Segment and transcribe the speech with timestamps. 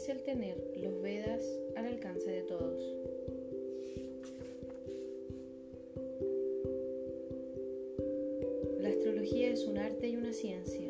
[0.00, 1.44] es el tener los Vedas
[1.76, 2.80] al alcance de todos.
[8.80, 10.88] La astrología es un arte y una ciencia.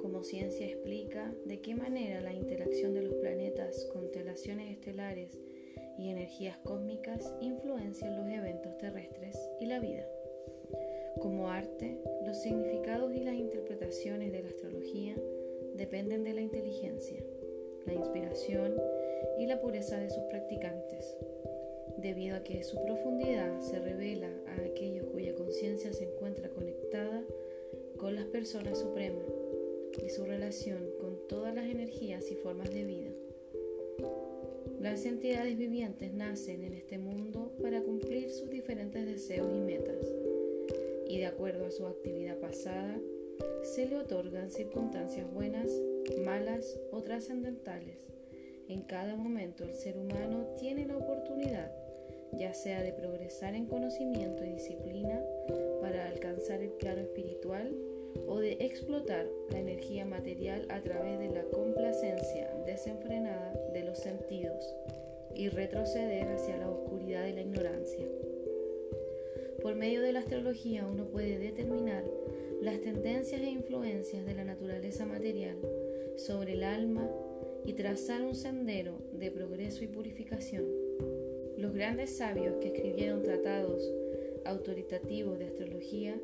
[0.00, 5.38] Como ciencia explica de qué manera la interacción de los planetas, constelaciones estelares
[5.98, 10.06] y energías cósmicas influencian los eventos terrestres y la vida.
[11.20, 15.14] Como arte, los significados y las interpretaciones de la astrología
[15.76, 17.22] dependen de la inteligencia,
[17.90, 18.74] la inspiración
[19.38, 21.16] y la pureza de sus practicantes,
[21.98, 27.22] debido a que su profundidad se revela a aquellos cuya conciencia se encuentra conectada
[27.98, 29.26] con las personas supremas
[30.04, 33.10] y su relación con todas las energías y formas de vida.
[34.80, 40.06] Las entidades vivientes nacen en este mundo para cumplir sus diferentes deseos y metas,
[41.08, 42.98] y de acuerdo a su actividad pasada,
[43.62, 45.68] se le otorgan circunstancias buenas,
[46.18, 48.10] malas o trascendentales.
[48.68, 51.72] En cada momento el ser humano tiene la oportunidad,
[52.38, 55.22] ya sea de progresar en conocimiento y disciplina
[55.80, 57.74] para alcanzar el plano espiritual
[58.26, 64.74] o de explotar la energía material a través de la complacencia desenfrenada de los sentidos
[65.34, 68.06] y retroceder hacia la oscuridad de la ignorancia.
[69.62, 72.04] Por medio de la astrología uno puede determinar
[72.60, 75.56] las tendencias e influencias de la naturaleza material
[76.26, 77.08] sobre el alma
[77.64, 80.64] y trazar un sendero de progreso y purificación.
[81.56, 83.82] Los grandes sabios que escribieron tratados
[84.44, 86.16] autoritativos de astrología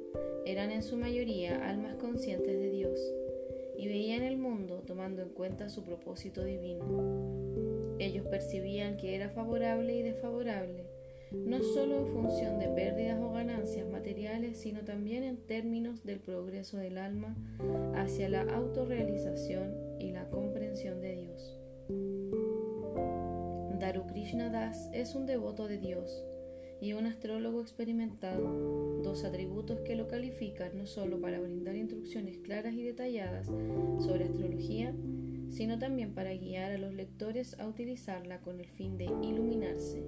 [0.44, 3.00] eran en su mayoría almas conscientes de Dios
[3.78, 7.96] y veían el mundo tomando en cuenta su propósito divino.
[7.98, 10.84] Ellos percibían que era favorable y desfavorable,
[11.32, 16.76] no solo en función de pérdidas o ganancias materiales, sino también en términos del progreso
[16.76, 17.36] del alma
[17.94, 21.58] hacia la autorrealización y la comprensión de Dios.
[23.78, 26.24] Daru Krishna Das es un devoto de Dios
[26.80, 32.74] y un astrólogo experimentado, dos atributos que lo califican no solo para brindar instrucciones claras
[32.74, 34.94] y detalladas sobre astrología,
[35.48, 40.04] sino también para guiar a los lectores a utilizarla con el fin de iluminarse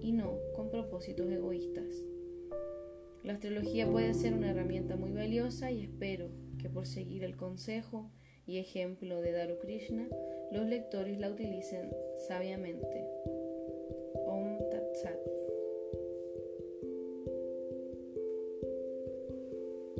[0.00, 2.04] y no con propósitos egoístas.
[3.22, 6.28] La astrología puede ser una herramienta muy valiosa y espero
[6.58, 8.10] que por seguir el consejo
[8.46, 10.08] y ejemplo de Daru Krishna,
[10.52, 11.90] los lectores la utilicen
[12.28, 13.06] sabiamente.
[14.26, 15.18] Om Tat Sat.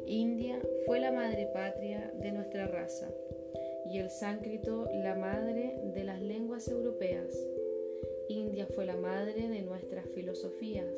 [0.06, 3.08] India fue la madre patria de nuestra raza
[3.90, 7.34] y el sánscrito la madre de las lenguas europeas.
[8.28, 10.94] India fue la madre de nuestras filosofías,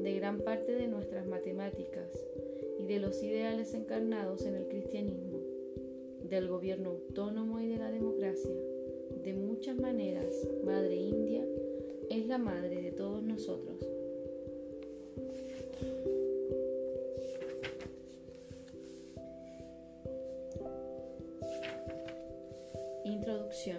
[0.00, 2.08] de gran parte de nuestras matemáticas
[2.78, 5.25] y de los ideales encarnados en el cristianismo,
[6.28, 8.50] del gobierno autónomo y de la democracia.
[9.22, 10.32] De muchas maneras,
[10.64, 11.44] Madre India
[12.10, 13.76] es la madre de todos nosotros.
[23.04, 23.78] Introducción.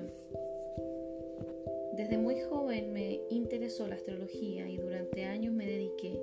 [1.93, 6.19] Desde muy joven me interesó la astrología y durante años me dediqué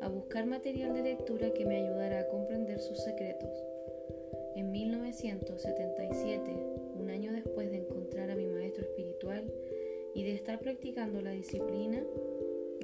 [0.00, 3.73] a buscar material de lectura que me ayudara a comprender sus secretos.
[4.54, 6.50] En 1977,
[6.94, 9.52] un año después de encontrar a mi maestro espiritual
[10.14, 12.02] y de estar practicando la disciplina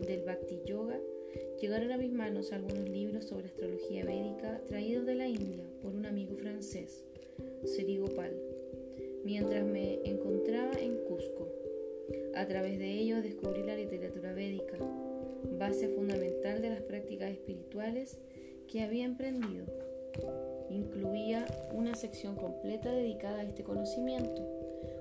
[0.06, 0.98] del Bhakti Yoga,
[1.60, 6.06] llegaron a mis manos algunos libros sobre astrología védica traídos de la India por un
[6.06, 7.04] amigo francés,
[7.64, 8.32] Sri Gopal
[9.24, 11.48] mientras me encontraba en Cusco.
[12.34, 14.76] A través de ellos descubrí la literatura védica,
[15.58, 18.18] base fundamental de las prácticas espirituales
[18.66, 19.66] que había emprendido.
[20.70, 24.42] Incluía una sección completa dedicada a este conocimiento.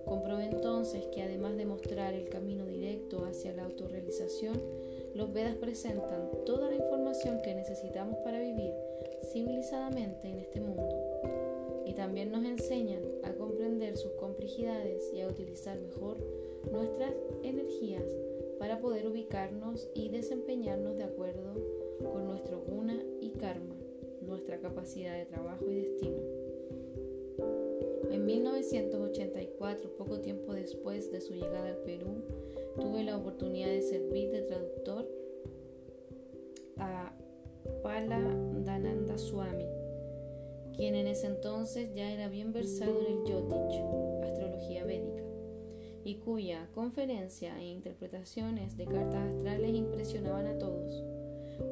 [0.05, 4.59] Comprobé entonces que además de mostrar el camino directo hacia la autorrealización,
[5.13, 8.73] los Vedas presentan toda la información que necesitamos para vivir
[9.31, 10.95] civilizadamente en este mundo
[11.85, 16.17] y también nos enseñan a comprender sus complejidades y a utilizar mejor
[16.71, 17.13] nuestras
[17.43, 18.03] energías
[18.59, 21.48] para poder ubicarnos y desempeñarnos de acuerdo
[24.59, 26.21] capacidad de trabajo y destino.
[28.11, 32.23] En 1984, poco tiempo después de su llegada al Perú,
[32.79, 35.07] tuve la oportunidad de servir de traductor
[36.77, 37.13] a
[37.83, 38.19] Pala
[38.63, 39.79] Dananda Swami
[40.79, 43.83] quien en ese entonces ya era bien versado en el Yotich,
[44.23, 45.23] astrología védica,
[46.05, 51.03] y cuya conferencia e interpretaciones de cartas astrales impresionaban a todos.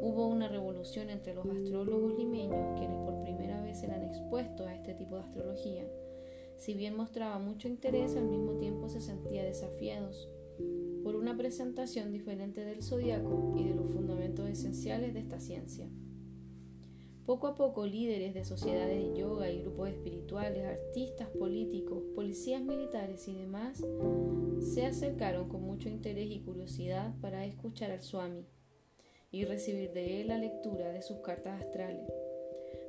[0.01, 4.93] Hubo una revolución entre los astrólogos limeños, quienes por primera vez eran expuestos a este
[4.93, 5.87] tipo de astrología.
[6.57, 10.29] Si bien mostraba mucho interés, al mismo tiempo se sentía desafiados
[11.03, 15.87] por una presentación diferente del zodiaco y de los fundamentos esenciales de esta ciencia.
[17.25, 23.27] Poco a poco líderes de sociedades de yoga y grupos espirituales, artistas, políticos, policías militares
[23.27, 23.85] y demás
[24.59, 28.45] se acercaron con mucho interés y curiosidad para escuchar al Swami
[29.31, 32.07] y recibir de él la lectura de sus cartas astrales.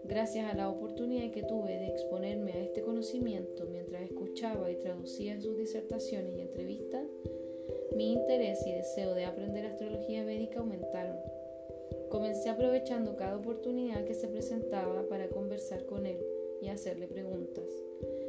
[0.05, 5.40] Gracias a la oportunidad que tuve de exponerme a este conocimiento mientras escuchaba y traducía
[5.40, 7.06] sus disertaciones y entrevistas,
[7.94, 11.17] mi interés y deseo de aprender astrología védica aumentaron.
[12.08, 16.19] Comencé aprovechando cada oportunidad que se presentaba para conversar con él
[16.60, 17.64] y hacerle preguntas.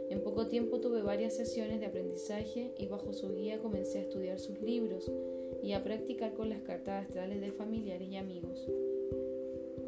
[0.10, 4.40] En poco tiempo tuve varias sesiones de aprendizaje y bajo su guía comencé a estudiar
[4.40, 5.12] sus libros
[5.62, 8.68] y a practicar con las cartas astrales de familiares y amigos.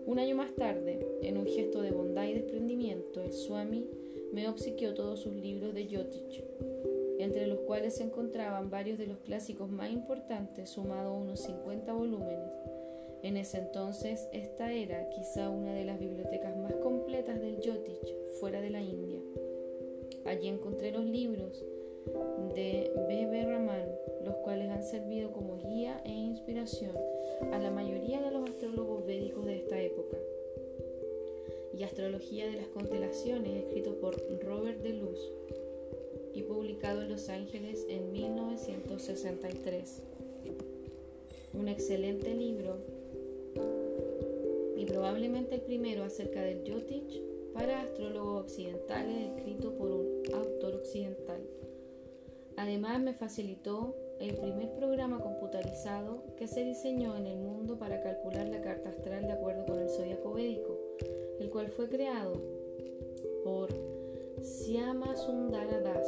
[0.06, 3.88] Un año más tarde, en un gesto de bondad y desprendimiento, el Swami
[4.32, 6.44] me obsequió todos sus libros de Yotich,
[7.20, 11.94] entre los cuales se encontraban varios de los clásicos más importantes, sumado a unos 50
[11.94, 12.52] volúmenes
[13.24, 18.62] en ese entonces, esta era quizá una de las bibliotecas más completas del Yotich fuera
[18.62, 19.20] de la India.
[20.26, 21.66] Allí encontré los libros
[22.54, 23.44] de B.B.
[23.44, 23.88] Raman,
[24.24, 26.96] los cuales han servido como guía e inspiración
[27.52, 30.18] a la mayoría de los astrólogos védicos de esta época.
[31.76, 35.20] Y Astrología de las Constelaciones, escrito por Robert de Luz
[36.36, 40.04] y publicado en Los Ángeles en 1963.
[41.56, 42.78] Un excelente libro
[44.82, 47.22] y probablemente el primero acerca del Yotich
[47.54, 51.40] para astrólogos occidentales escrito por un autor occidental.
[52.58, 58.48] Además me facilitó el primer programa computarizado que se diseñó en el mundo para calcular
[58.48, 60.76] la carta astral de acuerdo con el zodiaco védico,
[61.40, 62.42] el cual fue creado
[63.44, 63.70] por
[64.42, 66.08] Siama Sundara Das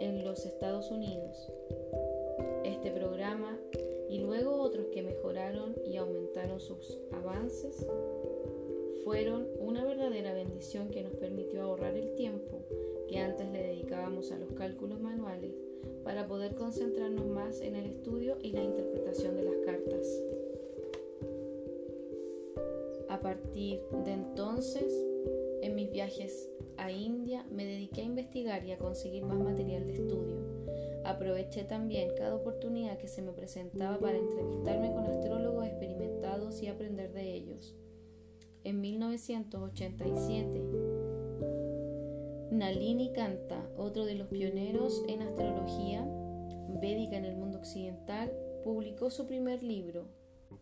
[0.00, 1.52] en los Estados Unidos.
[2.64, 3.58] Este programa
[4.10, 7.86] y luego otros que mejoraron y aumentaron sus avances,
[9.04, 12.60] fueron una verdadera bendición que nos permitió ahorrar el tiempo
[13.08, 15.52] que antes le dedicábamos a los cálculos manuales
[16.02, 20.22] para poder concentrarnos más en el estudio y la interpretación de las cartas.
[23.08, 24.92] A partir de entonces,
[25.62, 29.92] en mis viajes a India me dediqué a investigar y a conseguir más material de
[29.92, 30.39] estudio
[31.10, 37.12] Aproveché también cada oportunidad que se me presentaba para entrevistarme con astrólogos experimentados y aprender
[37.12, 37.74] de ellos.
[38.62, 40.62] En 1987,
[42.52, 46.06] Nalini Kanta, otro de los pioneros en astrología
[46.80, 48.30] védica en el mundo occidental,
[48.62, 50.06] publicó su primer libro,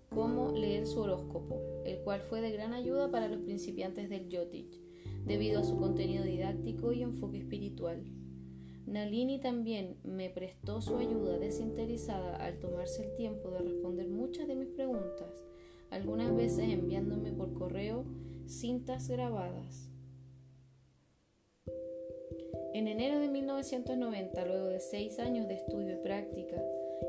[0.09, 4.81] Cómo leer su horóscopo, el cual fue de gran ayuda para los principiantes del Jyotish,
[5.27, 8.03] debido a su contenido didáctico y enfoque espiritual.
[8.89, 14.55] Nalini también me prestó su ayuda desinteresada al tomarse el tiempo de responder muchas de
[14.55, 15.45] mis preguntas,
[15.91, 18.07] algunas veces enviándome por correo
[18.47, 19.91] cintas grabadas.
[22.73, 26.57] En enero de 1990, luego de seis años de estudio y práctica,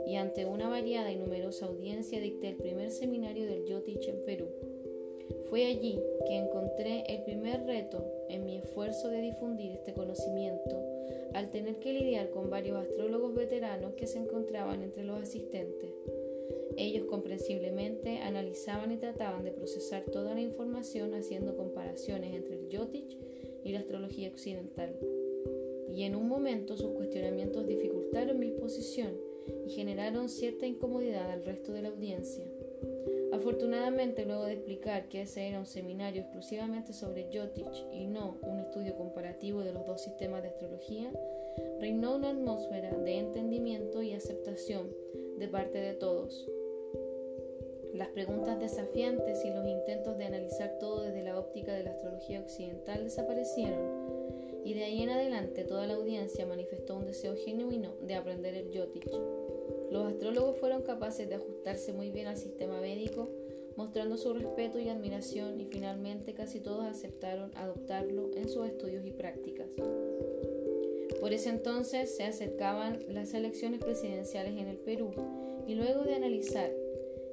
[0.05, 4.47] y ante una variada y numerosa audiencia, dicté el primer seminario del Yotich en Perú.
[5.49, 10.88] Fue allí que encontré el primer reto en mi esfuerzo de difundir este conocimiento
[11.33, 15.91] al tener que lidiar con varios astrólogos veteranos que se encontraban entre los asistentes.
[16.77, 23.17] Ellos comprensiblemente analizaban y trataban de procesar toda la información haciendo comparaciones entre el Yotich
[23.63, 24.95] y la astrología occidental.
[25.91, 29.17] Y en un momento sus cuestionamientos dificultaron mi exposición
[29.65, 32.45] y generaron cierta incomodidad al resto de la audiencia.
[33.39, 38.59] Afortunadamente, luego de explicar que ese era un seminario exclusivamente sobre Jotich y no un
[38.59, 41.09] estudio comparativo de los dos sistemas de astrología,
[41.79, 44.93] reinó una atmósfera de entendimiento y aceptación
[45.37, 46.49] de parte de todos.
[47.93, 52.41] Las preguntas desafiantes y los intentos de analizar todo desde la óptica de la astrología
[52.41, 53.79] occidental desaparecieron,
[54.65, 58.77] y de ahí en adelante toda la audiencia manifestó un deseo genuino de aprender el
[58.77, 59.09] Jotich.
[59.91, 63.29] Los astrólogos fueron capaces de ajustarse muy bien al sistema védico,
[63.75, 69.11] mostrando su respeto y admiración y finalmente casi todos aceptaron adoptarlo en sus estudios y
[69.11, 69.67] prácticas.
[71.19, 75.11] Por ese entonces se acercaban las elecciones presidenciales en el Perú
[75.67, 76.71] y luego de analizar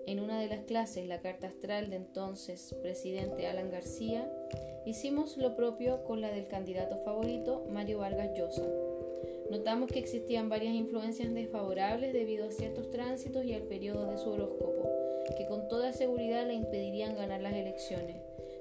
[0.06, 4.30] en una de las clases la carta astral de entonces presidente Alan García,
[4.86, 8.62] hicimos lo propio con la del candidato favorito Mario Vargas Llosa.
[9.50, 14.30] Notamos que existían varias influencias desfavorables debido a ciertos tránsitos y al periodo de su
[14.30, 14.88] horóscopo,
[15.36, 18.16] que con toda seguridad le impedirían ganar las elecciones,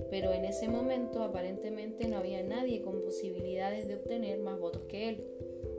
[0.10, 5.10] pero en ese momento aparentemente no había nadie con posibilidades de obtener más votos que
[5.10, 5.24] él.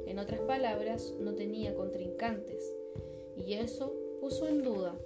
[0.06, 2.72] En otras palabras, no tenía contrincantes,
[3.36, 4.96] y eso puso en duda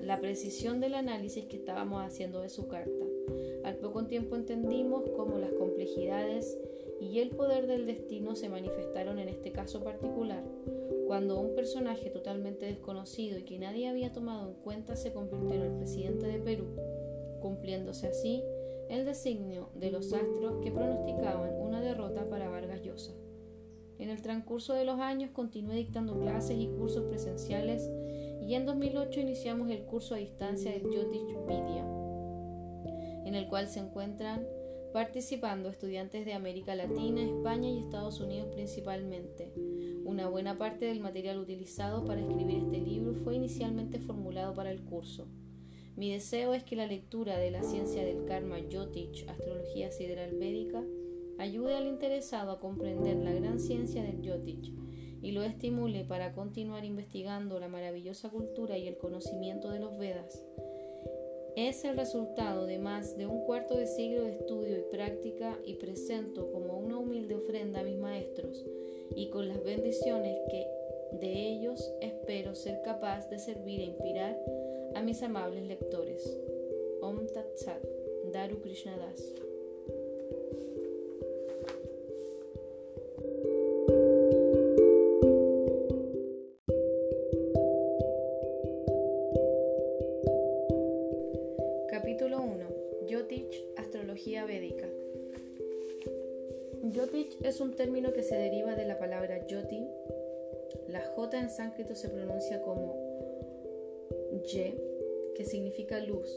[0.00, 3.04] la precisión del análisis que estábamos haciendo de su carta.
[3.64, 6.56] Al poco tiempo entendimos cómo las complejidades
[7.00, 10.42] y el poder del destino se manifestaron en este caso particular,
[11.06, 15.62] cuando un personaje totalmente desconocido y que nadie había tomado en cuenta se convirtió en
[15.62, 16.66] el presidente de Perú,
[17.40, 18.42] cumpliéndose así
[18.88, 23.12] el designio de los astros que pronosticaban una derrota para Vargas Llosa.
[23.98, 27.90] En el transcurso de los años continué dictando clases y cursos presenciales
[28.42, 31.84] y en 2008 iniciamos el curso a distancia del Jyotish Vidya,
[33.24, 34.46] en el cual se encuentran
[34.96, 39.52] participando estudiantes de América Latina, España y Estados Unidos principalmente.
[40.06, 44.80] Una buena parte del material utilizado para escribir este libro fue inicialmente formulado para el
[44.84, 45.28] curso.
[45.96, 50.82] Mi deseo es que la lectura de la ciencia del karma Jyotish, astrología sideral védica,
[51.36, 54.72] ayude al interesado a comprender la gran ciencia del Jyotish
[55.20, 60.42] y lo estimule para continuar investigando la maravillosa cultura y el conocimiento de los Vedas.
[61.56, 65.76] Es el resultado de más de un cuarto de siglo de estudio y práctica y
[65.76, 68.62] presento como una humilde ofrenda a mis maestros
[69.14, 70.66] y con las bendiciones que
[71.12, 74.38] de ellos espero ser capaz de servir e inspirar
[74.94, 76.22] a mis amables lectores.
[77.00, 77.82] Om Tat Sat,
[78.34, 78.60] Daru
[92.54, 92.76] Das.
[97.42, 99.86] es un término que se deriva de la palabra yoti.
[100.88, 102.94] La J en sánscrito se pronuncia como
[104.44, 104.76] ye,
[105.34, 106.28] que significa luz,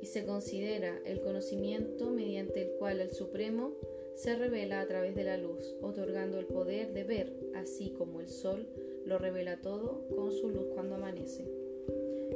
[0.00, 3.72] y se considera el conocimiento mediante el cual el Supremo
[4.14, 8.28] se revela a través de la luz, otorgando el poder de ver, así como el
[8.28, 8.66] sol
[9.04, 11.63] lo revela todo con su luz cuando amanece.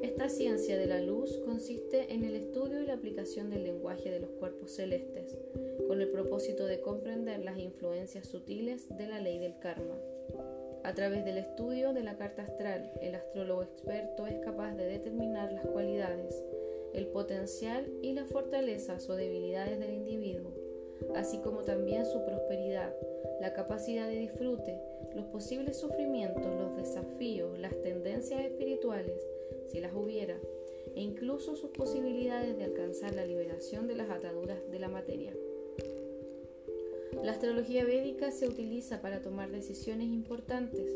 [0.02, 4.20] Esta ciencia de la luz consiste en el estudio y la aplicación del lenguaje de
[4.20, 5.36] los cuerpos celestes,
[5.86, 9.98] con el propósito de comprender las influencias sutiles de la ley del karma.
[10.84, 15.52] A través del estudio de la carta astral, el astrólogo experto es capaz de determinar
[15.52, 16.42] las cualidades,
[16.94, 20.52] el potencial y las fortalezas o debilidades del individuo,
[21.14, 22.94] así como también su prosperidad,
[23.40, 24.78] la capacidad de disfrute,
[25.14, 29.26] los posibles sufrimientos, los desafíos, las tendencias espirituales,
[29.70, 30.38] si las hubiera,
[30.94, 35.32] e incluso sus posibilidades de alcanzar la liberación de las ataduras de la materia.
[37.22, 40.88] La astrología védica se utiliza para tomar decisiones importantes,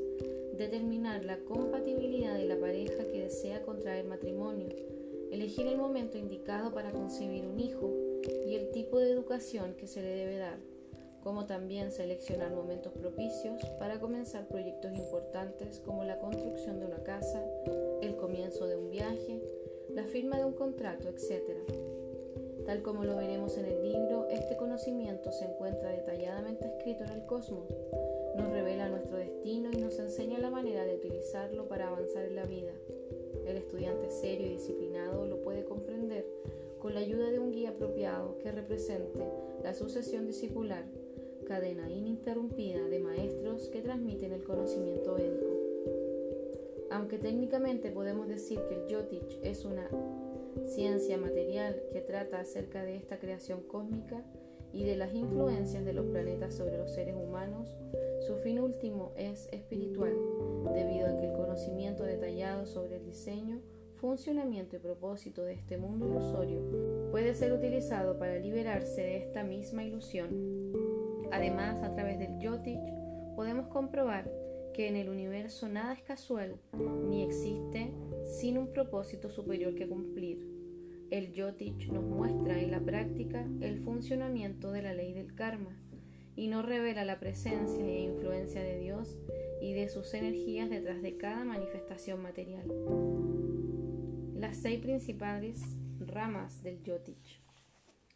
[0.57, 4.69] determinar la compatibilidad de la pareja que desea contraer matrimonio,
[5.31, 7.91] elegir el momento indicado para concebir un hijo
[8.47, 10.59] y el tipo de educación que se le debe dar,
[11.23, 17.43] como también seleccionar momentos propicios para comenzar proyectos importantes como la construcción de una casa,
[18.01, 19.41] el comienzo de un viaje,
[19.91, 21.43] la firma de un contrato, etc.
[22.67, 27.27] Tal como lo veremos en el libro, este conocimiento se encuentra detalladamente escrito en el
[27.27, 27.69] cosmos.
[28.37, 32.47] Nos revela nuestro destino y nos enseña la manera de utilizarlo para avanzar en la
[32.47, 32.73] vida.
[33.47, 36.25] El estudiante serio y disciplinado lo puede comprender
[36.79, 39.21] con la ayuda de un guía apropiado que represente
[39.63, 40.85] la sucesión discipular,
[41.45, 45.51] cadena ininterrumpida de maestros que transmiten el conocimiento védico.
[46.91, 49.89] Aunque técnicamente podemos decir que el Jyotish es una
[50.65, 54.23] ciencia material que trata acerca de esta creación cósmica
[54.73, 57.75] y de las influencias de los planetas sobre los seres humanos,
[58.27, 60.15] su fin último es espiritual,
[60.75, 63.61] debido a que el conocimiento detallado sobre el diseño,
[63.95, 66.61] funcionamiento y propósito de este mundo ilusorio
[67.11, 70.31] puede ser utilizado para liberarse de esta misma ilusión.
[71.33, 72.79] Además, a través del Jyotish
[73.35, 74.31] podemos comprobar
[74.75, 76.57] que en el universo nada es casual
[77.09, 77.93] ni existe
[78.25, 80.47] sin un propósito superior que cumplir.
[81.11, 85.77] El Jyotish nos muestra en la práctica el funcionamiento de la ley del karma
[86.37, 89.19] y nos revela la presencia e influencia de Dios
[89.61, 92.65] y de sus energías detrás de cada manifestación material.
[94.35, 95.61] Las seis principales
[95.99, 97.43] ramas del Jyotish.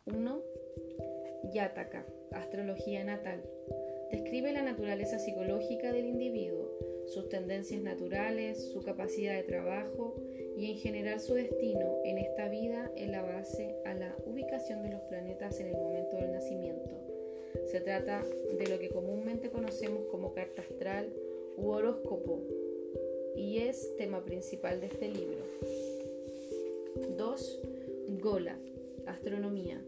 [0.07, 0.41] 1.
[1.53, 3.43] Yataka, astrología natal.
[4.11, 6.71] Describe la naturaleza psicológica del individuo,
[7.07, 10.15] sus tendencias naturales, su capacidad de trabajo
[10.57, 14.91] y en general su destino en esta vida en la base a la ubicación de
[14.91, 16.95] los planetas en el momento del nacimiento.
[17.67, 18.23] Se trata
[18.59, 21.13] de lo que comúnmente conocemos como carta astral
[21.57, 22.43] u horóscopo
[23.35, 25.43] y es tema principal de este libro.
[27.17, 27.61] 2.
[28.21, 28.59] Gola,
[29.07, 29.83] astronomía.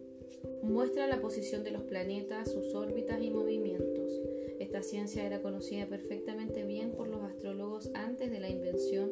[0.62, 4.10] Muestra la posición de los planetas, sus órbitas y movimientos.
[4.58, 9.10] Esta ciencia era conocida perfectamente bien por los astrólogos antes de la invención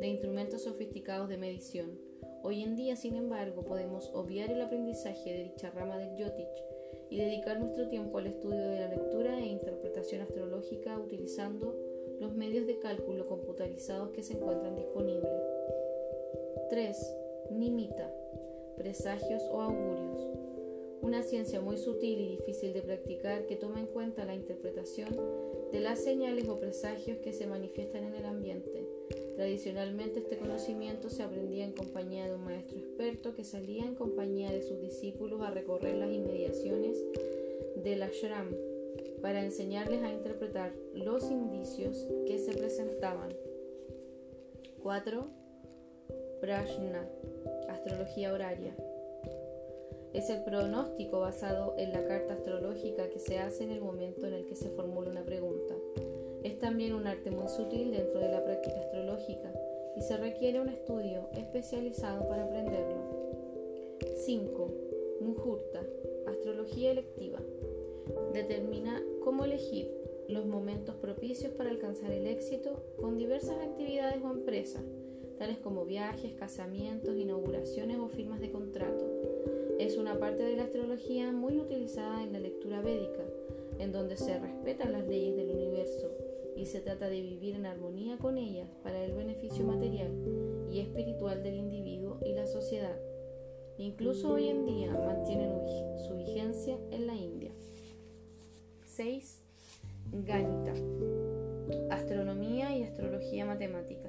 [0.00, 1.98] de instrumentos sofisticados de medición.
[2.42, 6.64] Hoy en día, sin embargo, podemos obviar el aprendizaje de dicha rama del Yotich
[7.10, 11.76] y dedicar nuestro tiempo al estudio de la lectura e interpretación astrológica utilizando
[12.20, 15.30] los medios de cálculo computarizados que se encuentran disponibles.
[16.70, 17.16] 3.
[17.50, 18.10] Nimita,
[18.76, 20.45] presagios o augurios.
[21.06, 25.16] Una ciencia muy sutil y difícil de practicar que toma en cuenta la interpretación
[25.70, 28.84] de las señales o presagios que se manifiestan en el ambiente.
[29.36, 34.50] Tradicionalmente este conocimiento se aprendía en compañía de un maestro experto que salía en compañía
[34.50, 36.98] de sus discípulos a recorrer las inmediaciones
[37.84, 38.52] del ashram
[39.22, 43.32] para enseñarles a interpretar los indicios que se presentaban.
[44.82, 45.28] 4.
[46.40, 47.08] Prashna,
[47.68, 48.76] astrología horaria.
[50.16, 54.32] Es el pronóstico basado en la carta astrológica que se hace en el momento en
[54.32, 55.74] el que se formula una pregunta.
[56.42, 59.52] Es también un arte muy sutil dentro de la práctica astrológica
[59.94, 62.96] y se requiere un estudio especializado para aprenderlo.
[64.24, 64.70] 5.
[65.20, 65.82] Muhurta,
[66.28, 67.40] astrología electiva.
[68.32, 69.92] Determina cómo elegir
[70.28, 74.82] los momentos propicios para alcanzar el éxito con diversas actividades o empresas,
[75.38, 79.35] tales como viajes, casamientos, inauguraciones o firmas de contrato.
[79.78, 83.22] Es una parte de la astrología muy utilizada en la lectura védica,
[83.78, 86.10] en donde se respetan las leyes del universo
[86.56, 90.10] y se trata de vivir en armonía con ellas para el beneficio material
[90.70, 92.96] y espiritual del individuo y la sociedad.
[93.76, 95.52] Incluso hoy en día mantienen
[96.08, 97.50] su vigencia en la India.
[98.86, 99.42] 6.
[100.24, 100.72] Gánita.
[101.90, 104.08] Astronomía y astrología matemática.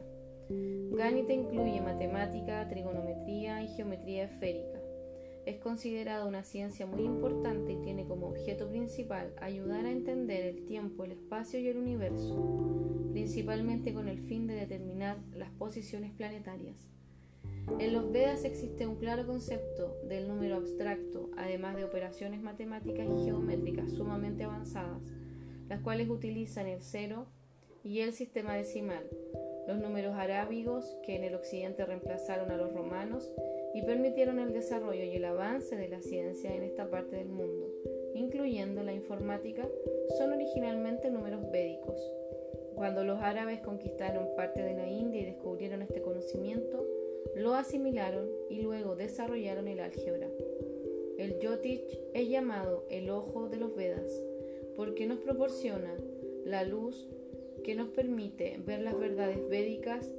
[0.49, 4.76] Gánita incluye matemática, trigonometría y geometría esférica.
[5.47, 10.65] Es considerada una ciencia muy importante y tiene como objeto principal ayudar a entender el
[10.65, 16.89] tiempo, el espacio y el universo, principalmente con el fin de determinar las posiciones planetarias.
[17.79, 23.23] En los Vedas existe un claro concepto del número abstracto, además de operaciones matemáticas y
[23.23, 25.01] geométricas sumamente avanzadas,
[25.69, 27.25] las cuales utilizan el cero
[27.85, 29.07] y el sistema decimal,
[29.65, 33.31] los números arábigos que en el occidente reemplazaron a los romanos
[33.73, 37.71] y permitieron el desarrollo y el avance de la ciencia en esta parte del mundo,
[38.13, 39.67] incluyendo la informática,
[40.17, 41.99] son originalmente números védicos.
[42.75, 46.85] Cuando los árabes conquistaron parte de la India y descubrieron este conocimiento,
[47.35, 50.27] lo asimilaron y luego desarrollaron el álgebra.
[51.17, 54.11] El Yotich es llamado el ojo de los Vedas
[54.75, 55.97] porque nos proporciona
[56.45, 57.09] la luz
[57.63, 60.09] que nos permite ver las verdades védicas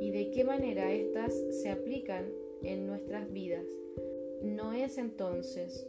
[0.00, 2.26] y de qué manera éstas se aplican
[2.64, 3.64] en nuestras vidas.
[4.42, 5.86] No es entonces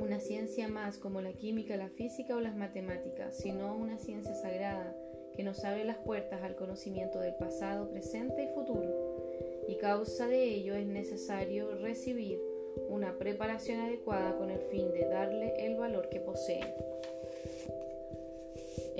[0.00, 4.96] una ciencia más como la química, la física o las matemáticas, sino una ciencia sagrada
[5.36, 9.10] que nos abre las puertas al conocimiento del pasado, presente y futuro
[9.70, 12.40] y causa de ello es necesario recibir
[12.88, 16.74] una preparación adecuada con el fin de darle el valor que posee.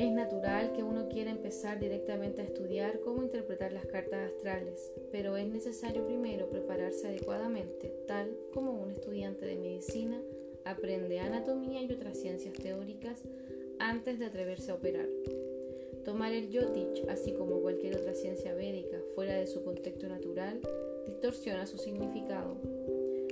[0.00, 5.36] Es natural que uno quiera empezar directamente a estudiar cómo interpretar las cartas astrales, pero
[5.36, 10.18] es necesario primero prepararse adecuadamente, tal como un estudiante de medicina
[10.64, 13.24] aprende anatomía y otras ciencias teóricas
[13.78, 15.06] antes de atreverse a operar.
[16.06, 20.62] Tomar el Yotich, así como cualquier otra ciencia védica, fuera de su contexto natural,
[21.04, 22.56] distorsiona su significado.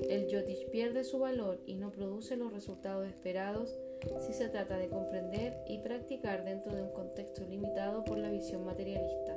[0.06, 3.74] El Yotich pierde su valor y no produce los resultados esperados
[4.20, 8.64] si se trata de comprender y practicar dentro de un contexto limitado por la visión
[8.64, 9.36] materialista,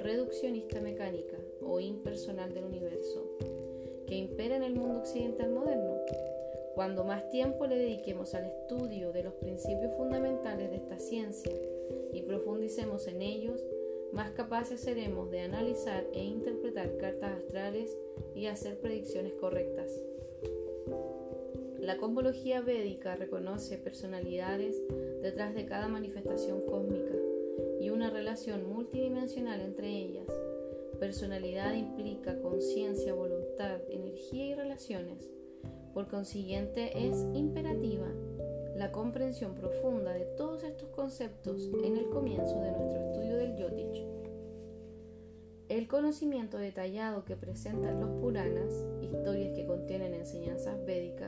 [0.00, 3.36] reduccionista mecánica o impersonal del universo,
[4.06, 5.96] que impera en el mundo occidental moderno.
[6.74, 11.52] Cuando más tiempo le dediquemos al estudio de los principios fundamentales de esta ciencia,
[12.12, 13.64] y profundicemos en ellos,
[14.12, 17.96] más capaces seremos de analizar e interpretar cartas astrales
[18.34, 19.90] y hacer predicciones correctas.
[21.86, 24.82] La cosmología védica reconoce personalidades
[25.22, 27.14] detrás de cada manifestación cósmica
[27.80, 30.26] y una relación multidimensional entre ellas.
[30.98, 35.30] Personalidad implica conciencia, voluntad, energía y relaciones.
[35.94, 38.08] Por consiguiente, es imperativa
[38.74, 44.04] la comprensión profunda de todos estos conceptos en el comienzo de nuestro estudio del Yotich.
[45.68, 51.25] El conocimiento detallado que presentan los Puranas, historias que contienen enseñanzas védicas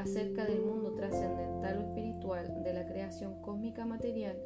[0.00, 4.36] acerca del mundo trascendental o espiritual de la creación cósmica material,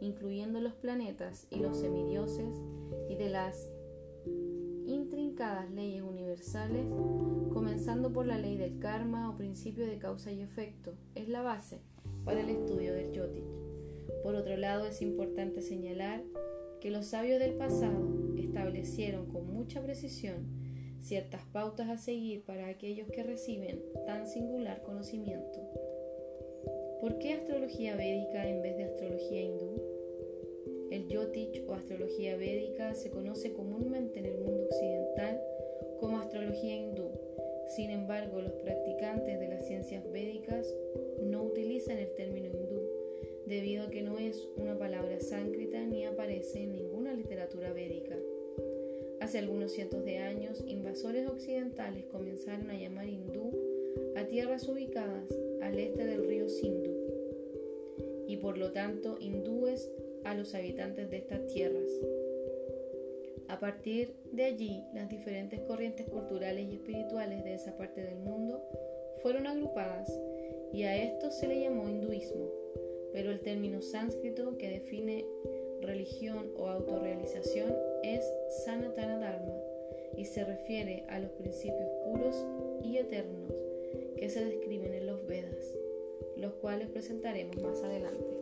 [0.00, 2.54] incluyendo los planetas y los semidioses,
[3.08, 3.70] y de las
[4.86, 6.86] intrincadas leyes universales,
[7.52, 10.94] comenzando por la ley del karma o principio de causa y efecto.
[11.14, 11.80] Es la base
[12.24, 13.44] para el estudio del Yotic.
[14.22, 16.22] Por otro lado, es importante señalar
[16.80, 20.63] que los sabios del pasado establecieron con mucha precisión
[21.04, 25.60] ciertas pautas a seguir para aquellos que reciben tan singular conocimiento.
[27.00, 29.82] ¿Por qué astrología védica en vez de astrología hindú?
[30.90, 35.40] El Yotic o astrología védica se conoce comúnmente en el mundo occidental
[36.00, 37.10] como astrología hindú.
[37.76, 40.66] Sin embargo, los practicantes de las ciencias védicas
[41.20, 42.80] no utilizan el término hindú
[43.46, 48.16] debido a que no es una palabra sánscrita ni aparece en ninguna literatura védica.
[49.24, 53.52] Hace algunos cientos de años, invasores occidentales comenzaron a llamar hindú
[54.16, 56.92] a tierras ubicadas al este del río Sindhu
[58.28, 59.90] y por lo tanto hindúes
[60.24, 61.90] a los habitantes de estas tierras.
[63.48, 68.62] A partir de allí, las diferentes corrientes culturales y espirituales de esa parte del mundo
[69.22, 70.12] fueron agrupadas
[70.70, 72.50] y a esto se le llamó hinduismo,
[73.14, 75.24] pero el término sánscrito que define
[75.80, 78.24] religión o autorrealización es
[78.64, 79.54] Sanatana Dharma
[80.16, 82.36] y se refiere a los principios puros
[82.82, 83.50] y eternos
[84.16, 85.74] que se describen en los Vedas,
[86.36, 88.33] los cuales presentaremos más adelante.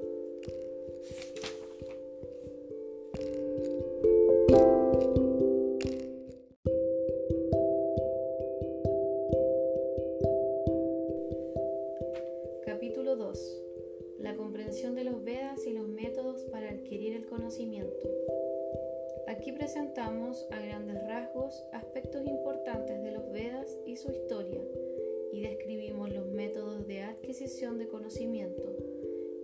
[27.32, 28.76] De conocimiento,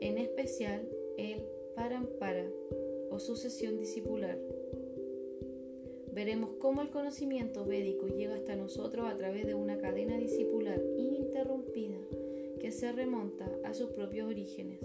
[0.02, 1.42] en especial el
[1.74, 2.46] parampara
[3.10, 4.38] o sucesión discipular.
[6.12, 11.96] Veremos cómo el conocimiento védico llega hasta nosotros a través de una cadena discipular ininterrumpida
[12.60, 14.80] que se remonta a sus propios orígenes.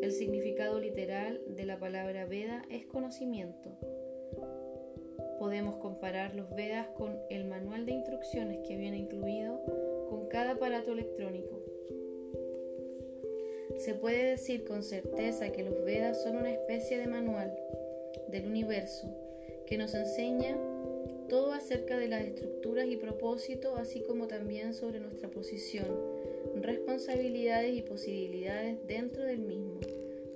[0.00, 3.76] El significado literal de la palabra Veda es conocimiento.
[5.38, 9.60] Podemos comparar los Vedas con el manual de instrucciones que viene incluido
[10.08, 11.59] con cada aparato electrónico.
[13.80, 17.50] Se puede decir con certeza que los Vedas son una especie de manual
[18.28, 19.08] del universo
[19.66, 20.54] que nos enseña
[21.30, 25.86] todo acerca de las estructuras y propósitos, así como también sobre nuestra posición,
[26.56, 29.80] responsabilidades y posibilidades dentro del mismo,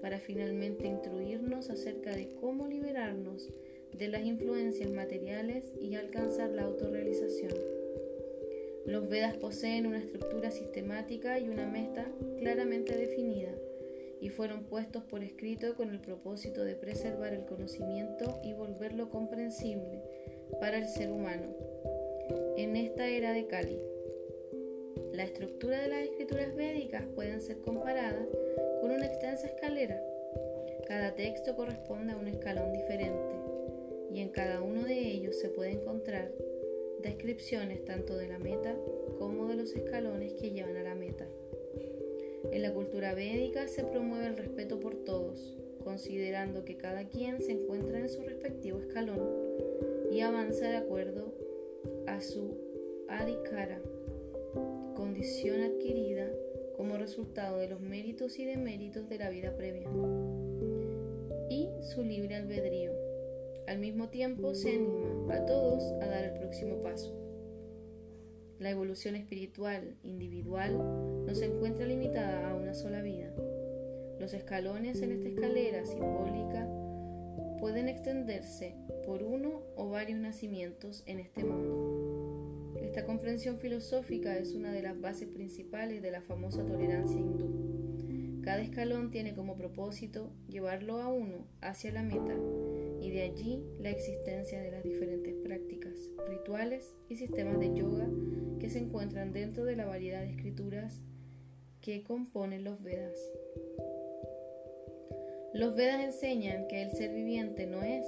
[0.01, 3.51] para finalmente instruirnos acerca de cómo liberarnos
[3.93, 7.74] de las influencias materiales y alcanzar la autorrealización.
[8.87, 12.07] Los Vedas poseen una estructura sistemática y una meta
[12.38, 13.51] claramente definida,
[14.20, 20.03] y fueron puestos por escrito con el propósito de preservar el conocimiento y volverlo comprensible
[20.61, 21.55] para el ser humano.
[22.57, 23.79] En esta era de Kali,
[25.12, 28.27] la estructura de las escrituras védicas pueden ser comparadas
[28.81, 30.01] con una extensa escalera.
[30.87, 33.37] Cada texto corresponde a un escalón diferente
[34.12, 36.31] y en cada uno de ellos se puede encontrar
[37.05, 38.75] descripciones tanto de la meta
[39.19, 41.27] como de los escalones que llevan a la meta.
[42.51, 47.53] En la cultura védica se promueve el respeto por todos, considerando que cada quien se
[47.53, 49.29] encuentra en su respectivo escalón
[50.11, 51.35] y avanza de acuerdo
[52.07, 52.57] a su
[53.09, 53.81] adhikara,
[54.95, 56.31] condición adquirida
[56.77, 59.88] como resultado de los méritos y deméritos de la vida previa,
[61.51, 62.94] y su libre albedrío
[63.66, 67.14] al mismo tiempo se anima a todos a dar el próximo paso.
[68.59, 70.77] La evolución espiritual individual
[71.27, 73.35] no se encuentra limitada a una sola vida.
[74.20, 76.68] Los escalones en esta escalera simbólica
[77.59, 82.74] pueden extenderse por uno o varios nacimientos en este mundo.
[82.83, 88.40] Esta comprensión filosófica es una de las bases principales de la famosa tolerancia hindú.
[88.44, 92.35] Cada escalón tiene como propósito llevarlo a uno hacia la meta
[93.05, 95.93] y de allí la existencia de las diferentes prácticas,
[96.27, 98.09] rituales y sistemas de yoga
[98.59, 101.03] que se encuentran dentro de la variedad de escrituras
[101.83, 103.19] que componen los Vedas.
[105.53, 108.07] Los Vedas enseñan que el ser viviente no es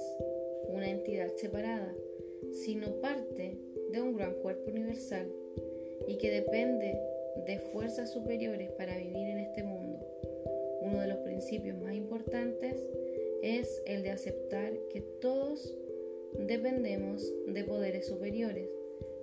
[0.67, 1.93] una entidad separada,
[2.65, 3.59] sino parte
[3.91, 5.31] de un gran cuerpo universal
[6.07, 6.99] y que depende
[7.45, 10.03] de fuerzas superiores para vivir en este mundo.
[10.81, 12.81] Uno de los principios más importantes
[13.41, 15.75] es el de aceptar que todos
[16.39, 18.69] dependemos de poderes superiores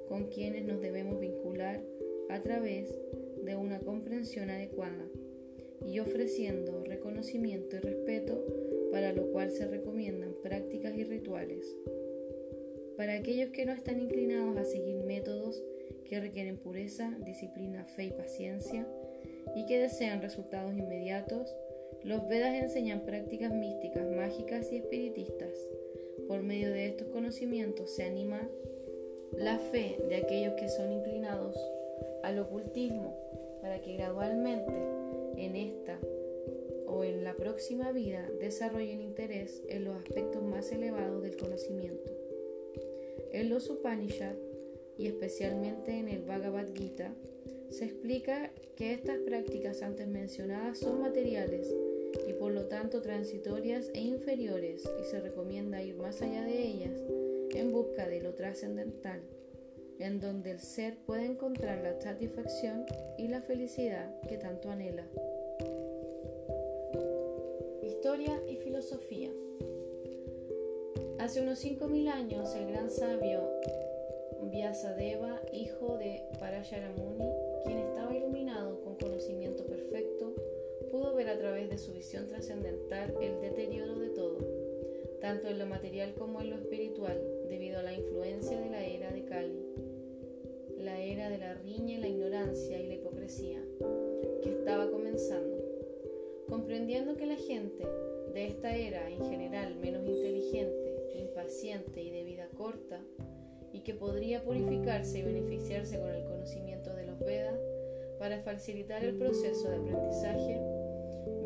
[0.09, 1.83] con quienes nos debemos vincular
[2.29, 2.95] a través
[3.43, 5.07] de una comprensión adecuada
[5.87, 8.45] y ofreciendo reconocimiento y respeto
[8.91, 11.77] para lo cual se recomiendan prácticas y rituales.
[12.97, 15.63] Para aquellos que no están inclinados a seguir métodos
[16.09, 18.87] que requieren pureza, disciplina, fe y paciencia,
[19.55, 21.55] y que desean resultados inmediatos,
[22.05, 25.59] los Vedas enseñan prácticas místicas, mágicas y espiritistas.
[26.29, 28.47] Por medio de estos conocimientos se anima
[29.33, 31.57] la fe de aquellos que son inclinados
[32.23, 33.17] al ocultismo
[33.63, 34.75] para que gradualmente
[35.37, 35.99] en esta
[36.87, 42.11] o en la próxima vida desarrollen interés en los aspectos más elevados del conocimiento.
[43.33, 44.39] En los Upanishads
[44.99, 47.15] y especialmente en el Bhagavad Gita
[47.71, 51.75] se explica que estas prácticas antes mencionadas son materiales
[52.27, 56.99] y por lo tanto transitorias e inferiores y se recomienda ir más allá de ellas
[57.55, 59.21] en busca de lo trascendental,
[59.99, 62.85] en donde el ser puede encontrar la satisfacción
[63.19, 65.07] y la felicidad que tanto anhela.
[67.83, 69.31] Historia y filosofía.
[71.19, 73.41] Hace unos 5.000 años el gran sabio
[74.55, 77.29] Vyasadeva, hijo de Parasharamuni,
[77.65, 80.33] quien estaba iluminado con conocimiento perfecto,
[80.95, 84.39] pudo ver a través de su visión trascendental el deterioro de todo,
[85.21, 89.11] tanto en lo material como en lo espiritual, debido a la influencia de la era
[89.11, 89.67] de Kali,
[90.79, 93.61] la era de la riña, la ignorancia y la hipocresía,
[94.41, 95.57] que estaba comenzando.
[96.49, 97.85] Comprendiendo que la gente
[98.33, 103.01] de esta era, en general menos inteligente, impaciente y de vida corta,
[103.73, 107.59] y que podría purificarse y beneficiarse con el conocimiento de los Vedas
[108.21, 110.74] para facilitar el proceso de aprendizaje,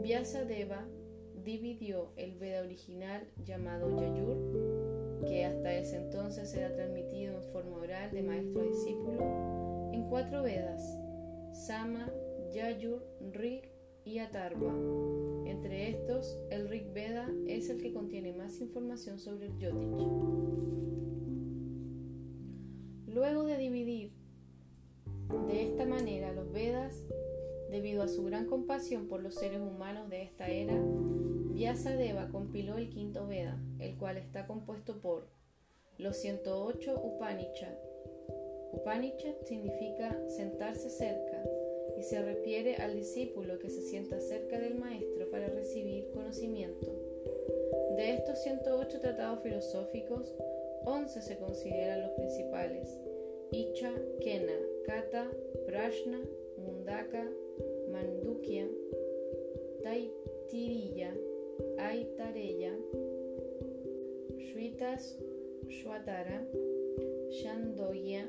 [0.03, 0.87] Vyasadeva
[1.45, 8.11] dividió el Veda original llamado Yayur, que hasta ese entonces era transmitido en forma oral
[8.11, 10.83] de maestro a discípulo, en cuatro Vedas,
[11.53, 12.13] Sama,
[12.53, 13.71] Yayur, Rig
[14.05, 14.75] y Atarva.
[15.47, 19.99] Entre estos, el Rig Veda es el que contiene más información sobre el Yotich.
[23.07, 24.13] Luego de dividir
[25.49, 27.05] de esta manera los Vedas,
[27.71, 30.75] debido a su gran compasión por los seres humanos de esta era,
[31.59, 35.27] Vyasadeva compiló el quinto Veda, el cual está compuesto por
[35.99, 37.75] los 108 Upanishad.
[38.73, 41.43] Upanishad significa sentarse cerca
[41.99, 46.87] y se refiere al discípulo que se sienta cerca del maestro para recibir conocimiento.
[47.97, 50.33] De estos 108 tratados filosóficos,
[50.85, 53.01] 11 se consideran los principales,
[53.51, 55.29] Icha, Kena, Kata,
[55.67, 56.21] Prashna,
[56.59, 57.29] Mundaka,
[57.99, 58.67] Mandukya,
[59.83, 61.11] Taitiriya,
[61.79, 62.73] Aitareya,
[64.39, 65.19] Shritas,
[65.67, 66.47] Shwatara,
[67.31, 68.29] Shandoya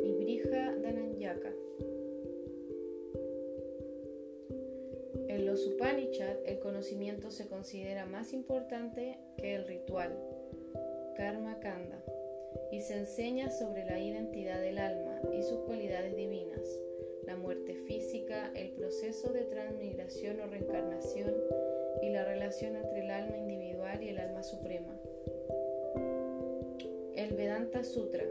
[0.00, 1.52] y Brija Dananyaka.
[5.26, 10.16] En los Upanishad el conocimiento se considera más importante que el ritual,
[11.16, 12.00] Karma Kanda
[12.70, 16.62] y se enseña sobre la identidad del alma y sus cualidades divinas,
[17.28, 21.34] la muerte física, el proceso de transmigración o reencarnación
[22.00, 24.98] y la relación entre el alma individual y el alma suprema.
[27.14, 28.24] El Vedanta Sutra,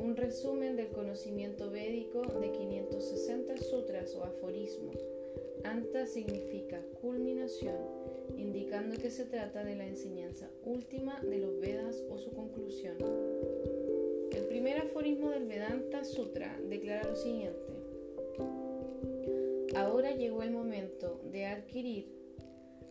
[0.00, 4.96] un resumen del conocimiento védico de 560 sutras o aforismos.
[5.62, 7.76] Anta significa culminación,
[8.36, 12.96] indicando que se trata de la enseñanza última de los Vedas o su conclusión
[14.58, 17.77] primer aforismo del Vedanta Sutra declara lo siguiente.
[19.78, 22.12] Ahora llegó el momento de adquirir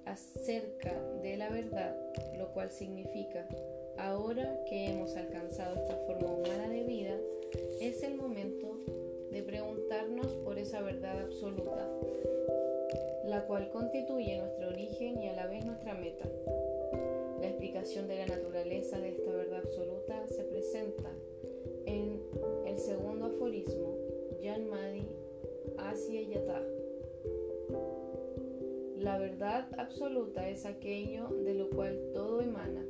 [0.05, 1.97] acerca de la verdad,
[2.37, 3.45] lo cual significa,
[3.97, 7.13] ahora que hemos alcanzado esta forma humana de vida,
[7.81, 8.79] es el momento
[9.33, 11.89] de preguntarnos por esa verdad absoluta,
[13.25, 16.23] la cual constituye nuestro origen y a la vez nuestra meta.
[17.41, 21.11] La explicación de la naturaleza de esta verdad absoluta se presenta
[21.85, 22.21] en
[22.65, 23.97] el segundo aforismo,
[24.41, 25.05] Jan Madi
[26.29, 26.76] Yata.
[29.07, 32.83] La verdad absoluta es aquello de lo cual todo emana.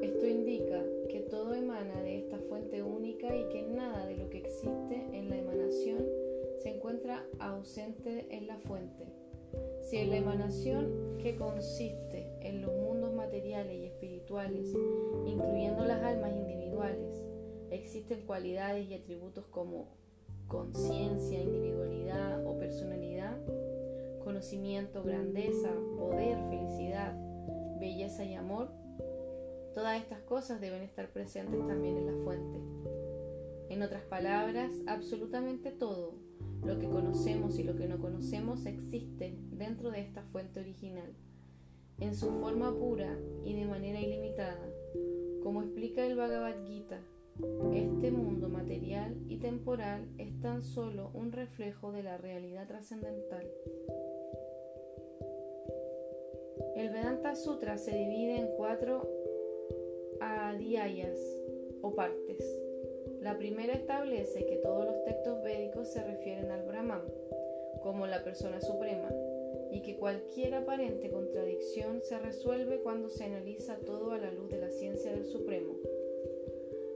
[0.00, 4.38] Esto indica que todo emana de esta fuente única y que nada de lo que
[4.38, 6.06] existe en la emanación
[6.62, 9.08] se encuentra ausente en la fuente.
[9.82, 14.72] Si en la emanación que consiste en los mundos materiales y espirituales,
[15.26, 17.26] incluyendo las almas individuales,
[17.72, 19.88] existen cualidades y atributos como
[20.46, 23.36] conciencia, individualidad o personalidad,
[24.26, 27.16] conocimiento, grandeza, poder, felicidad,
[27.78, 28.72] belleza y amor,
[29.72, 32.58] todas estas cosas deben estar presentes también en la fuente.
[33.68, 36.14] En otras palabras, absolutamente todo
[36.64, 41.14] lo que conocemos y lo que no conocemos existe dentro de esta fuente original,
[42.00, 44.68] en su forma pura y de manera ilimitada
[45.44, 47.00] Como explica el Bhagavad Gita,
[47.74, 53.46] este mundo material y temporal es tan solo un reflejo de la realidad trascendental.
[56.74, 59.08] El Vedanta Sutra se divide en cuatro
[60.20, 61.18] adhyayas
[61.82, 62.44] o partes.
[63.20, 67.02] La primera establece que todos los textos védicos se refieren al Brahman
[67.82, 69.10] como la persona suprema
[69.70, 74.58] y que cualquier aparente contradicción se resuelve cuando se analiza todo a la luz de
[74.58, 75.74] la ciencia del Supremo.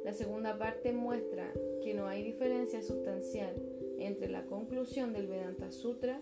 [0.05, 3.55] La segunda parte muestra que no hay diferencia sustancial
[3.99, 6.21] entre la conclusión del Vedanta Sutra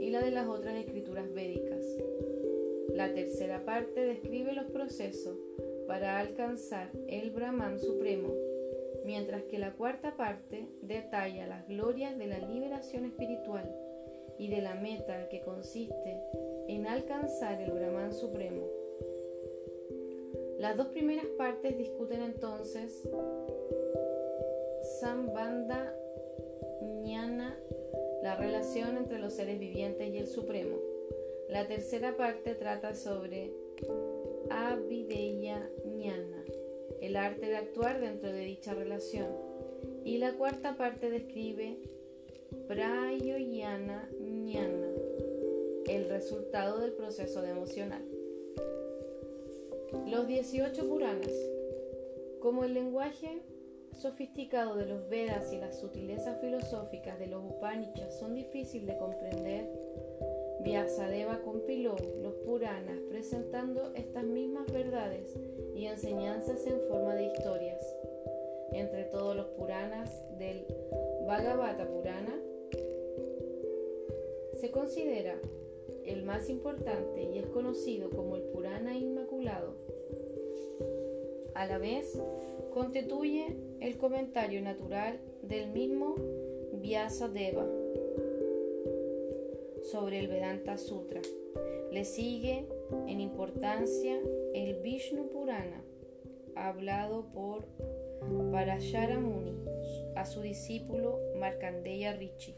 [0.00, 1.84] y la de las otras escrituras védicas.
[2.94, 5.36] La tercera parte describe los procesos
[5.86, 8.32] para alcanzar el Brahman Supremo,
[9.04, 13.70] mientras que la cuarta parte detalla las glorias de la liberación espiritual
[14.38, 16.20] y de la meta que consiste
[16.68, 18.77] en alcanzar el Brahman Supremo.
[20.58, 23.08] Las dos primeras partes discuten entonces
[25.00, 25.94] Sambandha
[26.80, 27.56] Jnana,
[28.24, 30.76] la relación entre los seres vivientes y el Supremo.
[31.48, 33.52] La tercera parte trata sobre
[34.50, 36.44] Avideya Jnana,
[37.00, 39.28] el arte de actuar dentro de dicha relación.
[40.04, 41.78] Y la cuarta parte describe
[42.66, 44.90] Prayoyana Jnana,
[45.86, 48.17] el resultado del proceso de emocional.
[49.92, 51.32] Los 18 Puranas.
[52.40, 53.42] Como el lenguaje
[53.92, 59.68] sofisticado de los Vedas y las sutilezas filosóficas de los Upanishads son difíciles de comprender,
[60.60, 65.34] Vyasadeva compiló los Puranas presentando estas mismas verdades
[65.74, 67.82] y enseñanzas en forma de historias.
[68.72, 70.66] Entre todos los Puranas del
[71.26, 72.38] Bhagavata Purana,
[74.54, 75.40] se considera
[76.08, 79.74] el más importante y es conocido como el Purana Inmaculado.
[81.54, 82.20] A la vez,
[82.72, 86.16] constituye el comentario natural del mismo
[86.74, 87.66] Vyasadeva
[89.82, 91.20] sobre el Vedanta Sutra.
[91.90, 92.66] Le sigue
[93.06, 94.20] en importancia
[94.54, 95.82] el Vishnu Purana,
[96.54, 97.66] hablado por
[98.52, 99.56] Parashara Muni
[100.14, 102.54] a su discípulo Markandeya Rishi.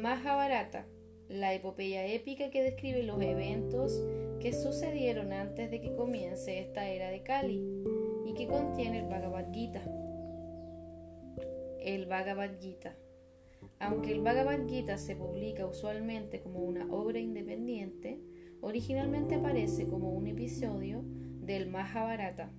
[0.00, 0.86] Mahabharata,
[1.28, 4.02] la epopeya épica que describe los eventos
[4.40, 7.62] que sucedieron antes de que comience esta era de Kali
[8.24, 9.82] y que contiene el Bhagavad Gita.
[11.80, 12.96] El Bhagavad Gita.
[13.78, 18.20] Aunque el Bhagavad Gita se publica usualmente como una obra independiente,
[18.62, 22.50] originalmente aparece como un episodio del Mahabharata.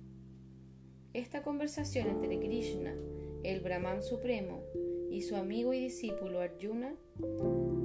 [1.12, 2.94] Esta conversación entre Krishna,
[3.42, 4.62] el Brahman Supremo,
[5.12, 6.96] y su amigo y discípulo Arjuna,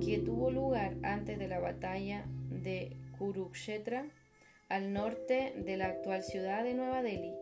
[0.04, 4.10] que tuvo lugar antes de la batalla de Kurukshetra,
[4.70, 7.34] al norte de la actual ciudad de Nueva Delhi.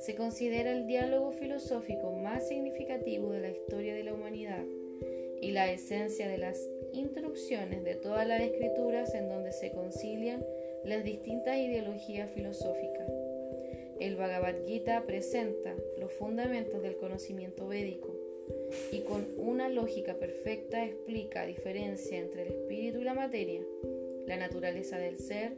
[0.00, 4.64] Se considera el diálogo filosófico más significativo de la historia de la humanidad
[5.40, 6.58] y la esencia de las
[6.92, 10.44] introducciones de todas las escrituras en donde se concilian
[10.84, 13.08] las distintas ideologías filosóficas.
[14.00, 18.19] El Bhagavad Gita presenta los fundamentos del conocimiento védico,
[18.92, 23.62] y con una lógica perfecta explica diferencia entre el espíritu y la materia,
[24.26, 25.52] la naturaleza del ser,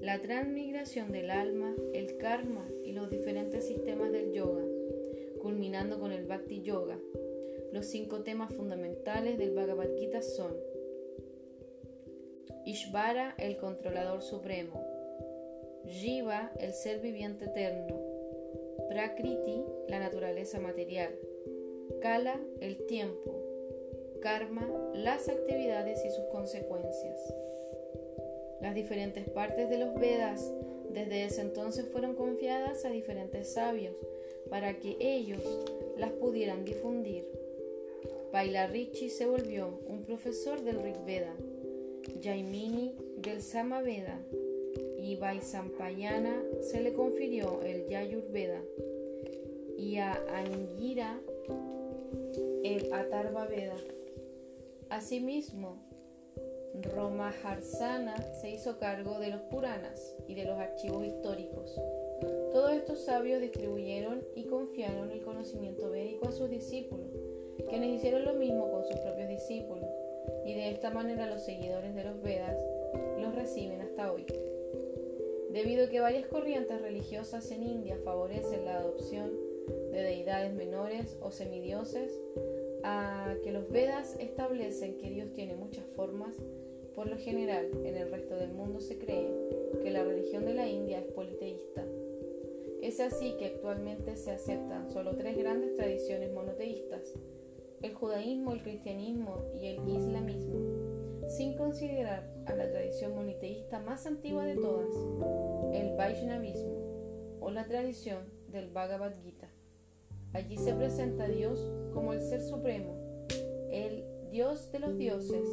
[0.00, 4.64] la transmigración del alma, el karma y los diferentes sistemas del yoga,
[5.40, 6.98] culminando con el Bhakti Yoga.
[7.72, 10.56] Los cinco temas fundamentales del Bhagavad Gita son
[12.64, 14.84] Ishvara, el controlador supremo,
[15.86, 17.98] Jiva, el ser viviente eterno,
[18.88, 21.10] Prakriti, la naturaleza material,
[22.00, 23.30] Kala, el tiempo.
[24.22, 27.18] Karma, las actividades y sus consecuencias.
[28.62, 30.50] Las diferentes partes de los Vedas
[30.90, 33.94] desde ese entonces fueron confiadas a diferentes sabios
[34.48, 35.42] para que ellos
[35.96, 37.26] las pudieran difundir.
[38.32, 41.34] Richi se volvió un profesor del Rig Veda,
[42.22, 44.20] Jaimini del Samaveda
[44.98, 48.62] y Vaisampayana se le confirió el Yayurveda
[49.76, 51.20] y a Angira
[52.64, 53.76] el Atarva Veda.
[54.88, 55.76] Asimismo,
[56.82, 61.80] Romaharsana se hizo cargo de los Puranas y de los archivos históricos.
[62.52, 67.08] Todos estos sabios distribuyeron y confiaron el conocimiento védico a sus discípulos,
[67.68, 69.88] quienes hicieron lo mismo con sus propios discípulos,
[70.44, 72.56] y de esta manera los seguidores de los Vedas
[73.20, 74.26] los reciben hasta hoy.
[75.50, 79.49] Debido a que varias corrientes religiosas en India favorecen la adopción
[79.92, 82.12] de deidades menores o semidioses,
[82.82, 86.36] a que los Vedas establecen que Dios tiene muchas formas,
[86.94, 89.30] por lo general en el resto del mundo se cree
[89.82, 91.84] que la religión de la India es politeísta.
[92.82, 97.14] Es así que actualmente se aceptan solo tres grandes tradiciones monoteístas,
[97.82, 104.44] el judaísmo, el cristianismo y el islamismo, sin considerar a la tradición monoteísta más antigua
[104.44, 104.94] de todas,
[105.72, 109.39] el Vaishnavismo o la tradición del Bhagavad Gita.
[110.32, 111.58] Allí se presenta a Dios
[111.92, 112.94] como el Ser Supremo,
[113.70, 115.48] el Dios de los dioses,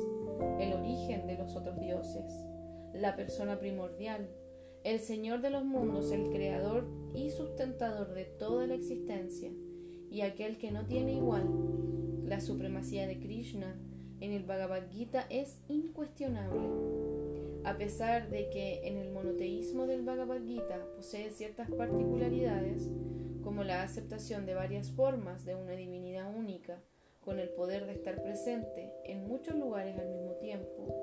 [0.60, 2.32] el origen de los otros dioses,
[2.94, 4.30] la persona primordial,
[4.84, 9.52] el Señor de los mundos, el Creador y sustentador de toda la existencia,
[10.12, 11.48] y aquel que no tiene igual.
[12.26, 13.76] La supremacía de Krishna
[14.20, 16.62] en el Bhagavad Gita es incuestionable.
[17.64, 22.90] A pesar de que en el monoteísmo del Bhagavad Gita posee ciertas particularidades,
[23.48, 26.84] como la aceptación de varias formas de una divinidad única,
[27.24, 30.94] con el poder de estar presente en muchos lugares al mismo tiempo.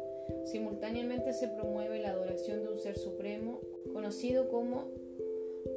[0.45, 3.63] Simultáneamente se promueve la adoración de un ser supremo
[3.95, 4.91] conocido como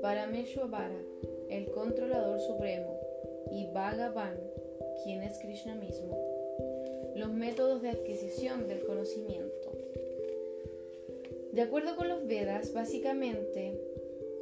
[0.01, 0.99] Parameshwara,
[1.49, 2.99] el controlador supremo,
[3.49, 4.37] y Bhagavan,
[5.05, 6.17] quien es Krishna mismo.
[7.15, 9.71] Los métodos de adquisición del conocimiento.
[11.53, 13.76] De acuerdo con los Vedas, básicamente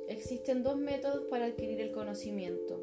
[0.08, 2.80] Existen dos métodos para adquirir el conocimiento.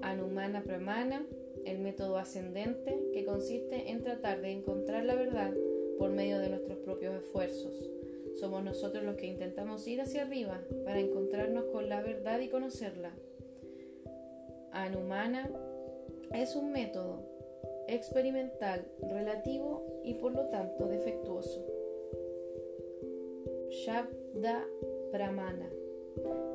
[0.00, 1.24] Anumana Pramana,
[1.64, 5.52] el método ascendente, que consiste en tratar de encontrar la verdad
[5.98, 7.88] por medio de nuestros propios esfuerzos.
[8.40, 13.12] Somos nosotros los que intentamos ir hacia arriba para encontrarnos con la verdad y conocerla.
[14.72, 15.48] Anumana
[16.34, 17.20] es un método
[17.86, 21.64] experimental, relativo y por lo tanto defectuoso.
[23.70, 24.66] Shabda
[25.12, 25.81] Pramana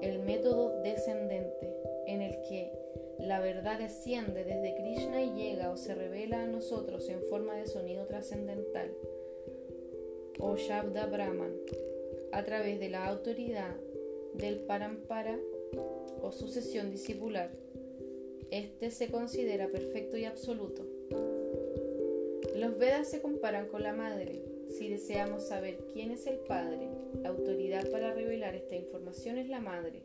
[0.02, 1.74] el método descendente,
[2.06, 2.72] en el que
[3.20, 7.68] la verdad desciende desde Krishna y llega o se revela a nosotros en forma de
[7.68, 8.92] sonido trascendental,
[10.40, 11.54] o Shabda Brahman,
[12.32, 13.76] a través de la autoridad
[14.34, 15.40] del Parampara
[16.22, 17.50] o sucesión discipular.
[18.52, 20.86] Este se considera perfecto y absoluto.
[22.56, 26.90] Los Vedas se comparan con la madre, si deseamos saber quién es el Padre,
[27.22, 30.04] la autoridad para revelar esta información es la Madre.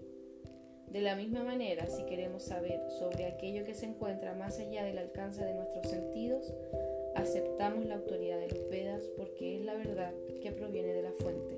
[0.90, 4.98] De la misma manera, si queremos saber sobre aquello que se encuentra más allá del
[4.98, 6.52] alcance de nuestros sentidos,
[7.14, 11.56] aceptamos la autoridad de los Vedas porque es la verdad que proviene de la fuente.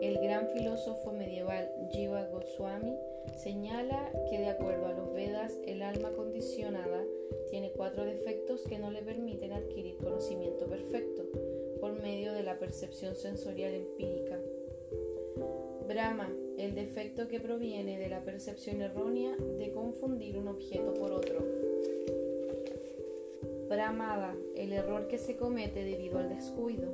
[0.00, 2.96] El gran filósofo medieval Jiva Goswami
[3.36, 7.04] señala que de acuerdo a los Vedas el alma condicionada
[7.52, 11.22] tiene cuatro defectos que no le permiten adquirir conocimiento perfecto
[11.82, 14.38] por medio de la percepción sensorial empírica.
[15.86, 21.44] Brahma, el defecto que proviene de la percepción errónea de confundir un objeto por otro.
[23.68, 26.88] Brahmada, el error que se comete debido al descuido.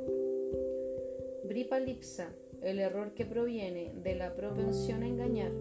[1.45, 2.33] Bripalipsa,
[2.63, 5.53] el error que proviene de la propensión a engañar.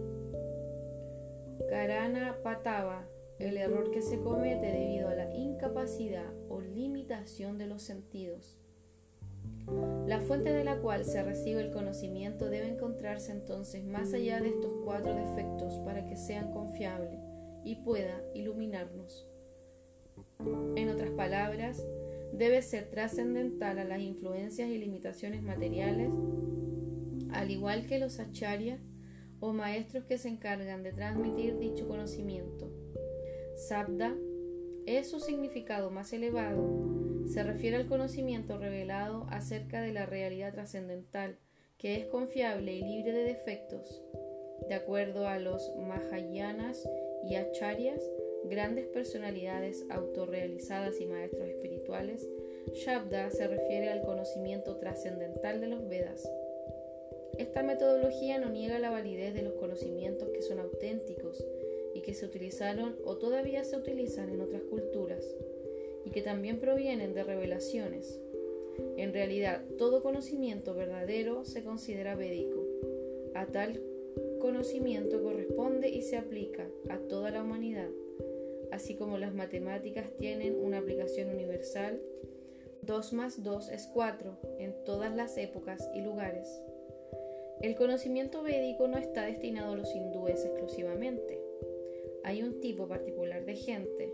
[1.70, 3.08] Karana Patava,
[3.40, 8.58] el error que se comete debido a la incapacidad o limitación de los sentidos.
[10.08, 14.50] La fuente de la cual se recibe el conocimiento debe encontrarse entonces más allá de
[14.50, 17.20] estos cuatro defectos para que sean confiable
[17.64, 19.28] y pueda iluminarnos.
[20.76, 21.84] En otras palabras,
[22.32, 26.14] debe ser trascendental a las influencias y limitaciones materiales,
[27.32, 28.80] al igual que los acharyas
[29.40, 32.72] o maestros que se encargan de transmitir dicho conocimiento.
[33.58, 34.16] Sabda
[34.86, 36.64] es su significado más elevado.
[37.26, 41.40] Se refiere al conocimiento revelado acerca de la realidad trascendental,
[41.80, 44.04] que es confiable y libre de defectos.
[44.70, 46.88] De acuerdo a los Mahayanas
[47.28, 48.02] y Acharyas,
[48.46, 52.30] grandes personalidades autorrealizadas y maestros espirituales,
[52.76, 56.30] Shabda se refiere al conocimiento trascendental de los Vedas.
[57.40, 61.44] Esta metodología no niega la validez de los conocimientos que son auténticos
[61.98, 65.26] y que se utilizaron o todavía se utilizan en otras culturas
[66.06, 68.22] y que también provienen de revelaciones.
[68.98, 72.64] En realidad, todo conocimiento verdadero se considera védico.
[73.34, 73.82] A tal
[74.40, 77.90] conocimiento corresponde y se aplica a toda la humanidad,
[78.72, 82.00] así como las matemáticas tienen una aplicación universal.
[82.84, 86.62] 2 más 2 es 4 en todas las épocas y lugares.
[87.60, 91.47] El conocimiento védico no está destinado a los hindúes exclusivamente.
[92.28, 94.14] Hay un tipo particular de gente.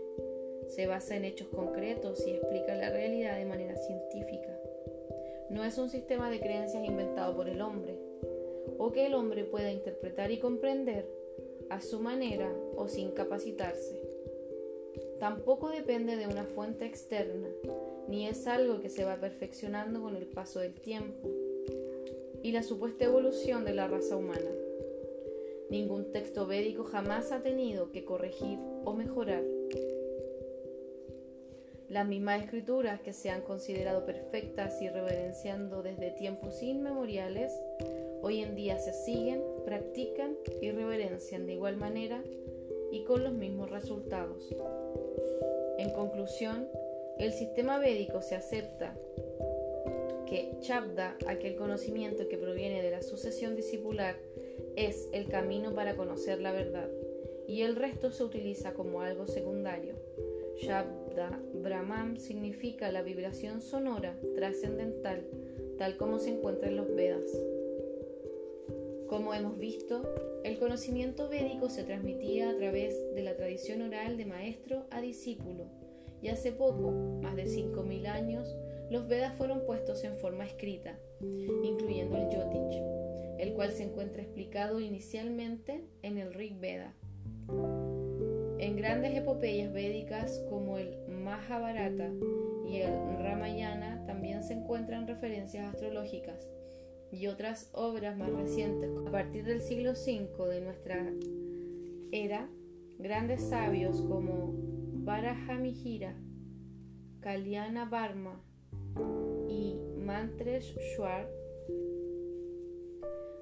[0.68, 4.56] Se basa en hechos concretos y explica la realidad de manera científica.
[5.50, 7.98] No es un sistema de creencias inventado por el hombre,
[8.78, 11.10] o que el hombre pueda interpretar y comprender
[11.70, 14.00] a su manera o sin capacitarse.
[15.18, 17.48] Tampoco depende de una fuente externa,
[18.06, 21.28] ni es algo que se va perfeccionando con el paso del tiempo.
[22.44, 24.63] y la supuesta evolución de la raza humana.
[25.70, 29.42] Ningún texto védico jamás ha tenido que corregir o mejorar.
[31.88, 37.52] Las mismas escrituras que se han considerado perfectas y reverenciando desde tiempos inmemoriales,
[38.22, 42.22] hoy en día se siguen, practican y reverencian de igual manera
[42.90, 44.54] y con los mismos resultados.
[45.78, 46.68] En conclusión,
[47.18, 48.96] el sistema védico se acepta
[50.26, 54.16] que Chabda, aquel conocimiento que proviene de la sucesión discipular,
[54.76, 56.88] es el camino para conocer la verdad,
[57.46, 59.94] y el resto se utiliza como algo secundario.
[60.56, 65.26] Shabda Brahman significa la vibración sonora trascendental,
[65.78, 67.30] tal como se encuentra en los Vedas.
[69.08, 70.02] Como hemos visto,
[70.44, 75.66] el conocimiento védico se transmitía a través de la tradición oral de maestro a discípulo,
[76.22, 76.90] y hace poco,
[77.22, 78.56] más de 5.000 años,
[78.90, 82.93] los Vedas fueron puestos en forma escrita, incluyendo el Yotich,
[83.38, 86.94] el cual se encuentra explicado inicialmente en el Rig Veda.
[88.58, 92.10] En grandes epopeyas védicas como el Mahabharata
[92.66, 96.48] y el Ramayana también se encuentran referencias astrológicas
[97.12, 98.90] y otras obras más recientes.
[99.06, 101.12] A partir del siglo V de nuestra
[102.10, 102.48] era,
[102.98, 104.54] grandes sabios como
[105.04, 106.16] Varahamihira,
[107.20, 108.40] Kalyana Barma
[109.48, 111.28] y Mantresh Shwar,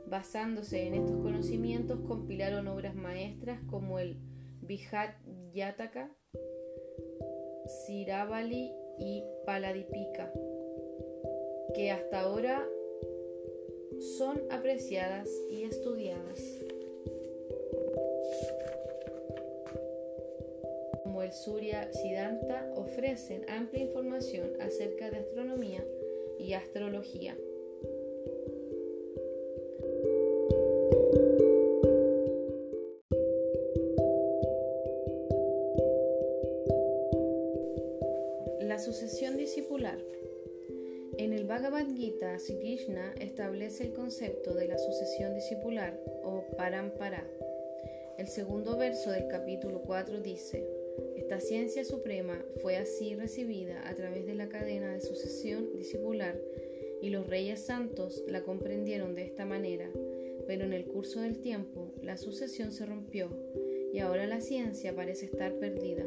[0.07, 4.17] basándose en estos conocimientos, compilaron obras maestras como el
[4.63, 5.15] Vihat
[5.53, 6.11] Yataka,
[7.87, 10.33] Siravali y Paladipika,
[11.75, 12.67] que hasta ahora
[14.19, 16.41] son apreciadas y estudiadas.
[21.23, 25.85] el Surya Siddhanta ofrecen amplia información acerca de astronomía
[26.39, 27.37] y astrología.
[41.53, 47.29] Bhagavad Gita, Sri Krishna establece el concepto de la sucesión discipular o parampara.
[48.17, 50.67] El segundo verso del capítulo 4 dice,
[51.15, 56.41] esta ciencia suprema fue así recibida a través de la cadena de sucesión discipular
[57.03, 59.91] y los reyes santos la comprendieron de esta manera,
[60.47, 63.29] pero en el curso del tiempo la sucesión se rompió
[63.93, 66.07] y ahora la ciencia parece estar perdida.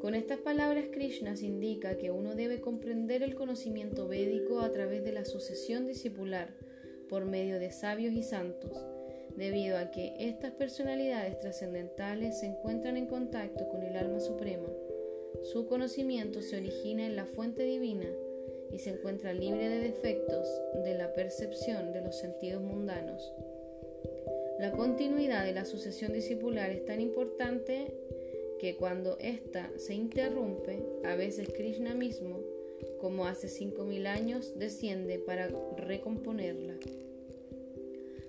[0.00, 5.12] Con estas palabras Krishna indica que uno debe comprender el conocimiento védico a través de
[5.12, 6.54] la sucesión discipular
[7.08, 8.86] por medio de sabios y santos,
[9.36, 14.68] debido a que estas personalidades trascendentales se encuentran en contacto con el alma suprema.
[15.42, 18.08] Su conocimiento se origina en la fuente divina
[18.72, 20.46] y se encuentra libre de defectos
[20.84, 23.32] de la percepción de los sentidos mundanos.
[24.58, 27.94] La continuidad de la sucesión discipular es tan importante
[28.58, 32.40] que cuando ésta se interrumpe, a veces Krishna mismo,
[33.00, 36.74] como hace 5.000 años, desciende para recomponerla.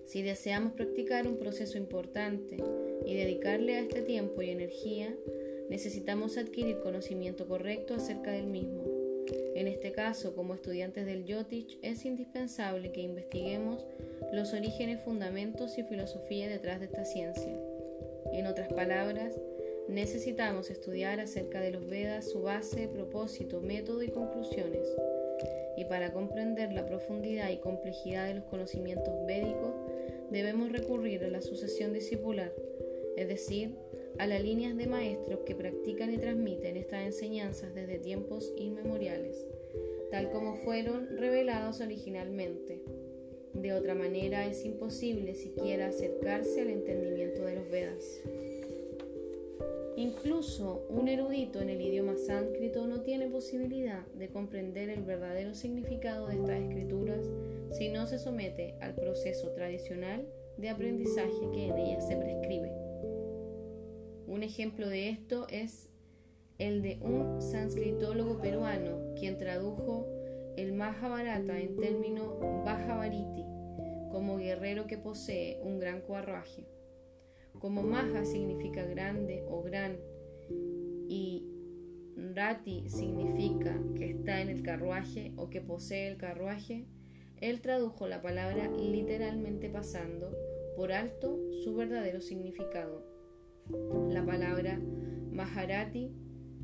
[0.05, 2.57] Si deseamos practicar un proceso importante
[3.05, 5.15] y dedicarle a este tiempo y energía,
[5.69, 8.83] necesitamos adquirir conocimiento correcto acerca del mismo.
[9.53, 13.85] En este caso, como estudiantes del Yotich, es indispensable que investiguemos
[14.33, 17.59] los orígenes, fundamentos y filosofía detrás de esta ciencia.
[18.31, 19.33] En otras palabras,
[19.89, 24.87] necesitamos estudiar acerca de los Vedas, su base, propósito, método y conclusiones
[25.79, 29.73] y para comprender la profundidad y complejidad de los conocimientos védicos
[30.29, 32.51] debemos recurrir a la sucesión discipular,
[33.15, 33.75] es decir,
[34.17, 39.45] a las líneas de maestros que practican y transmiten estas enseñanzas desde tiempos inmemoriales,
[40.11, 42.81] tal como fueron revelados originalmente.
[43.53, 48.21] De otra manera es imposible siquiera acercarse al entendimiento de los Vedas.
[49.99, 56.27] Incluso un erudito en el idioma sánscrito no tiene posibilidad de comprender el verdadero significado
[56.27, 57.25] de estas escrituras
[57.71, 60.25] si no se somete al proceso tradicional
[60.55, 62.71] de aprendizaje que en ellas se prescribe.
[64.25, 65.89] Un ejemplo de esto es
[66.59, 70.07] el de un sánscritólogo peruano quien tradujo
[70.55, 73.43] el Mahabharata en término Bajavariti
[74.11, 76.78] como guerrero que posee un gran carruaje.
[77.59, 79.97] Como Maha significa grande o gran
[81.09, 81.45] y
[82.15, 86.85] Rati significa que está en el carruaje o que posee el carruaje,
[87.41, 90.31] él tradujo la palabra literalmente pasando
[90.75, 93.03] por alto su verdadero significado.
[94.09, 94.79] La palabra
[95.31, 96.11] Maharati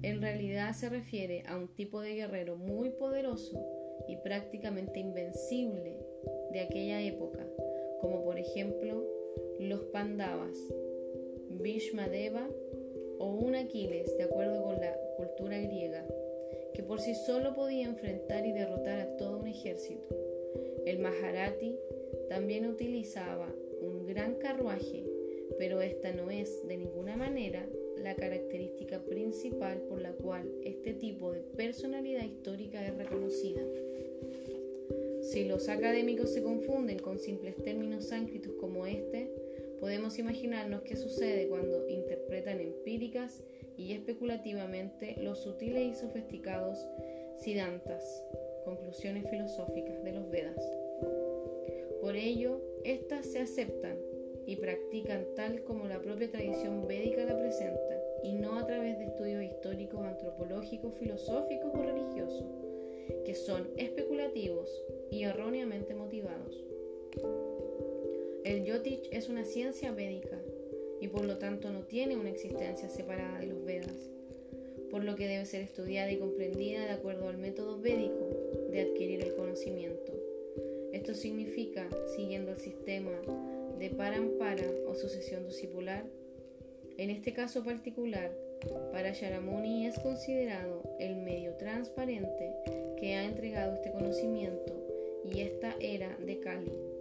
[0.02, 3.60] en realidad se refiere a un tipo de guerrero muy poderoso
[4.08, 5.98] y prácticamente invencible
[6.52, 7.46] de aquella época,
[8.02, 9.04] como por ejemplo
[9.60, 10.58] los Pandavas,
[11.62, 12.50] Bhishmadeva
[13.20, 16.06] o un Aquiles, de acuerdo con la cultura griega,
[16.74, 20.16] que por sí solo podía enfrentar y derrotar a todo un ejército.
[20.86, 21.76] El Maharati
[22.30, 25.04] también utilizaba un gran carruaje,
[25.58, 27.66] pero esta no es de ninguna manera
[27.98, 33.62] la característica principal por la cual este tipo de personalidad histórica es reconocida.
[35.22, 39.32] Si los académicos se confunden con simples términos sánscritos como este,
[39.80, 43.44] podemos imaginarnos qué sucede cuando interpretan empíricas
[43.78, 46.78] y especulativamente los sutiles y sofisticados
[47.36, 48.24] siddhantas,
[48.64, 50.62] conclusiones filosóficas de los Vedas.
[52.02, 53.98] Por ello, éstas se aceptan
[54.46, 59.06] y practican tal como la propia tradición védica la presenta, y no a través de
[59.06, 62.46] estudios históricos, antropológicos, filosóficos o religiosos,
[63.24, 66.64] que son especulativos y erróneamente motivados.
[68.46, 70.40] El Yotish es una ciencia védica
[71.02, 74.12] y por lo tanto no tiene una existencia separada de los Vedas,
[74.92, 78.30] por lo que debe ser estudiada y comprendida de acuerdo al método védico
[78.70, 80.14] de adquirir el conocimiento.
[80.94, 83.20] Esto significa, siguiendo el sistema
[83.80, 86.06] de parampara o sucesión discipular,
[86.98, 88.32] en este caso particular,
[88.92, 92.54] para Sharamuni es considerado el medio transparente
[93.00, 94.72] que ha entregado este conocimiento
[95.26, 96.95] y esta era de Kali.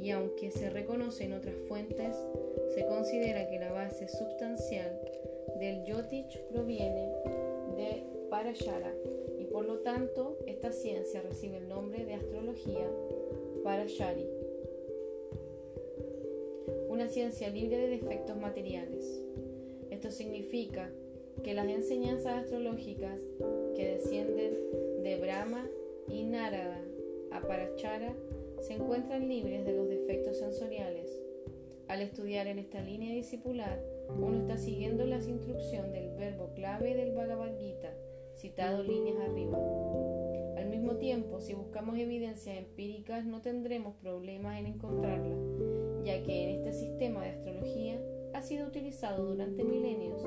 [0.00, 2.14] Y aunque se reconoce en otras fuentes,
[2.74, 5.00] se considera que la base sustancial
[5.58, 7.08] del Yotich proviene
[7.76, 8.94] de Parashara
[9.38, 12.88] y por lo tanto esta ciencia recibe el nombre de astrología
[13.64, 14.26] Parashari,
[16.88, 19.20] una ciencia libre de defectos materiales.
[19.90, 20.90] Esto significa
[21.42, 23.20] que las enseñanzas astrológicas
[23.74, 24.52] que descienden
[25.02, 25.68] de Brahma
[26.08, 26.82] y Narada
[27.30, 28.14] a Parashara
[28.60, 31.08] se encuentran libres de los defectos sensoriales.
[31.88, 37.14] Al estudiar en esta línea discipular, uno está siguiendo las instrucciones del verbo clave del
[37.14, 37.94] Bhagavad Gita,
[38.36, 39.58] citado líneas arriba.
[40.56, 45.38] Al mismo tiempo, si buscamos evidencias empíricas, no tendremos problemas en encontrarlas,
[46.04, 48.00] ya que en este sistema de astrología
[48.34, 50.22] ha sido utilizado durante milenios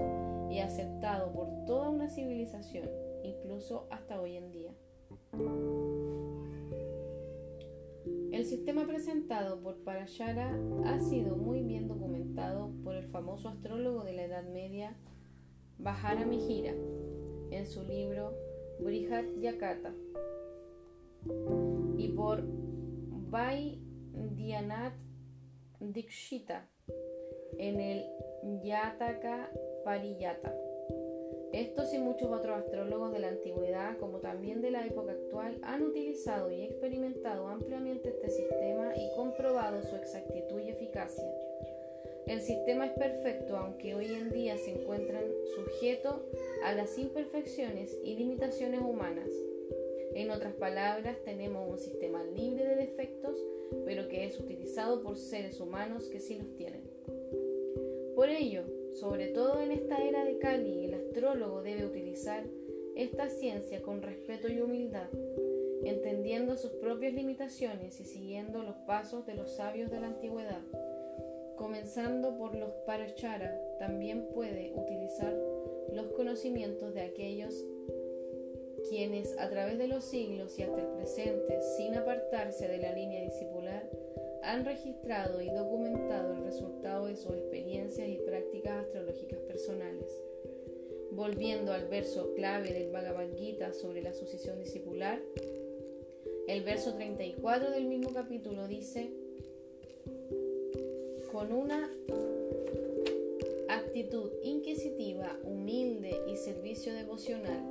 [0.50, 2.90] y aceptado por toda una civilización,
[3.24, 4.71] incluso hasta hoy en día.
[8.42, 14.14] El sistema presentado por Parashara ha sido muy bien documentado por el famoso astrólogo de
[14.14, 14.96] la Edad Media
[15.78, 16.74] Bajara Mihira
[17.52, 18.36] en su libro
[18.80, 19.94] Brihat Yakata
[22.00, 22.42] y por
[23.30, 24.98] Vaidyanatha
[25.80, 26.68] Dikshita
[27.60, 28.04] en el
[28.64, 29.52] Yataka
[29.86, 30.71] Pariyata.
[31.54, 35.84] Estos y muchos otros astrólogos de la antigüedad, como también de la época actual, han
[35.84, 41.30] utilizado y experimentado ampliamente este sistema y comprobado su exactitud y eficacia.
[42.26, 45.26] El sistema es perfecto, aunque hoy en día se encuentran
[45.56, 46.26] sujeto
[46.64, 49.30] a las imperfecciones y limitaciones humanas.
[50.14, 53.38] En otras palabras, tenemos un sistema libre de defectos,
[53.86, 56.82] pero que es utilizado por seres humanos que sí los tienen.
[58.16, 62.44] Por ello, sobre todo en esta era de Kali, el astrólogo debe utilizar
[62.96, 65.10] esta ciencia con respeto y humildad,
[65.84, 70.62] entendiendo sus propias limitaciones y siguiendo los pasos de los sabios de la antigüedad.
[71.56, 75.34] Comenzando por los Parachara, también puede utilizar
[75.94, 77.66] los conocimientos de aquellos
[78.90, 83.22] quienes a través de los siglos y hasta el presente, sin apartarse de la línea
[83.22, 83.88] discipular,
[84.44, 90.10] han registrado y documentado el resultado de sus experiencias y prácticas astrológicas personales.
[91.12, 95.22] Volviendo al verso clave del Bhagavad Gita sobre la sucesión discipular,
[96.48, 99.12] el verso 34 del mismo capítulo dice,
[101.32, 101.90] con una
[103.70, 107.62] actitud inquisitiva, humilde y servicio devocional,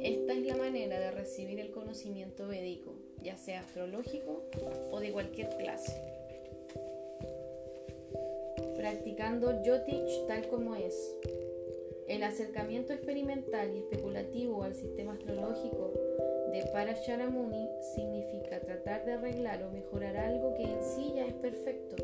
[0.00, 4.42] esta es la manera de recibir el conocimiento védico ya sea astrológico
[4.90, 5.92] o de cualquier clase.
[8.76, 11.16] Practicando Yotich tal como es.
[12.08, 15.92] El acercamiento experimental y especulativo al sistema astrológico
[16.52, 21.96] de Parasharamuni significa tratar de arreglar o mejorar algo que en sí ya es perfecto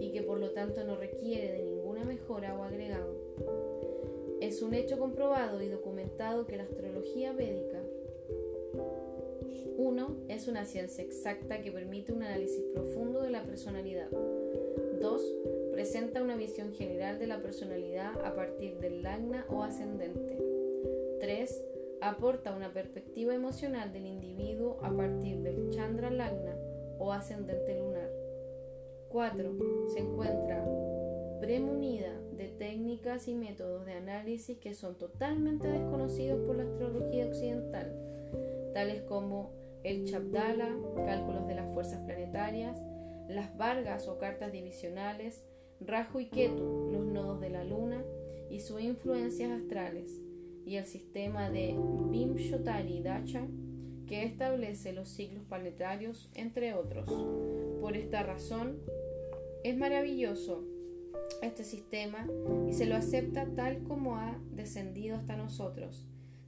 [0.00, 3.14] y que por lo tanto no requiere de ninguna mejora o agregado.
[4.40, 7.75] Es un hecho comprobado y documentado que la astrología védica
[9.86, 10.16] 1.
[10.28, 14.10] Es una ciencia exacta que permite un análisis profundo de la personalidad.
[15.00, 15.34] 2.
[15.70, 20.38] Presenta una visión general de la personalidad a partir del lagna o ascendente.
[21.20, 21.64] 3.
[22.00, 26.56] Aporta una perspectiva emocional del individuo a partir del chandra lagna
[26.98, 28.10] o ascendente lunar.
[29.10, 29.56] 4.
[29.94, 30.64] Se encuentra
[31.40, 37.94] premunida de técnicas y métodos de análisis que son totalmente desconocidos por la astrología occidental,
[38.74, 42.76] tales como el Chabdala, cálculos de las fuerzas planetarias,
[43.28, 45.44] las Vargas o cartas divisionales,
[45.80, 48.02] Rahu y Ketu, los nodos de la luna
[48.50, 50.10] y sus influencias astrales,
[50.64, 51.76] y el sistema de
[52.10, 53.46] Vimshotari Dacha,
[54.08, 57.08] que establece los ciclos planetarios, entre otros.
[57.80, 58.80] Por esta razón,
[59.62, 60.64] es maravilloso
[61.42, 62.26] este sistema
[62.68, 66.04] y se lo acepta tal como ha descendido hasta nosotros,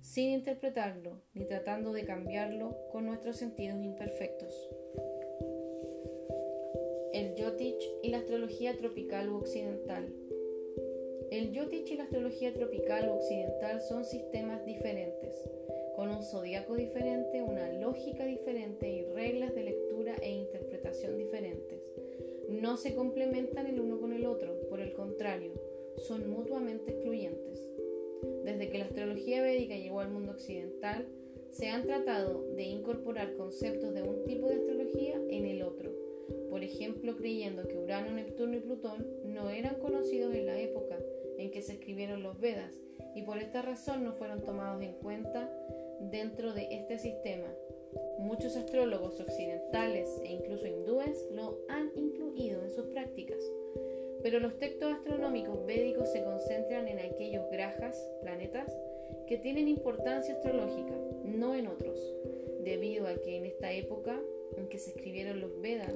[0.09, 4.55] sin interpretarlo ni tratando de cambiarlo con nuestros sentidos imperfectos.
[7.13, 10.11] El Yotich y la astrología tropical u occidental.
[11.31, 15.35] El Yotich y la astrología tropical u occidental son sistemas diferentes,
[15.95, 21.83] con un zodiaco diferente, una lógica diferente y reglas de lectura e interpretación diferentes.
[22.49, 25.53] No se complementan el uno con el otro, por el contrario,
[25.99, 27.68] son mutuamente excluyentes.
[28.45, 31.07] Desde que la astrología védica llegó al mundo occidental,
[31.51, 35.91] se han tratado de incorporar conceptos de un tipo de astrología en el otro.
[36.51, 40.99] Por ejemplo, creyendo que Urano, Neptuno y Plutón no eran conocidos en la época
[41.39, 42.75] en que se escribieron los Vedas
[43.15, 45.51] y por esta razón no fueron tomados en cuenta
[46.01, 47.47] dentro de este sistema.
[48.19, 53.39] Muchos astrólogos occidentales e incluso hindúes lo han incluido en sus prácticas.
[54.23, 58.71] Pero los textos astronómicos védicos se concentran en aquellos grajas, planetas,
[59.27, 60.95] que tienen importancia astrológica,
[61.25, 61.99] no en otros,
[62.65, 64.19] debido a que en esta época
[64.57, 65.95] en que se escribieron los Vedas,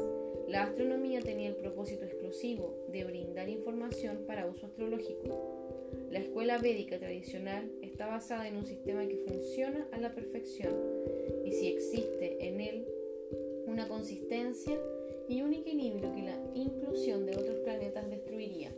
[0.48, 5.88] la astronomía tenía el propósito exclusivo de brindar información para uso astrológico.
[6.10, 10.74] La escuela védica tradicional está basada en un sistema que funciona a la perfección
[11.44, 12.86] y si existe en él
[13.66, 14.78] una consistencia
[15.32, 18.70] y un equilibrio que la inclusión de otros planetas destruiría.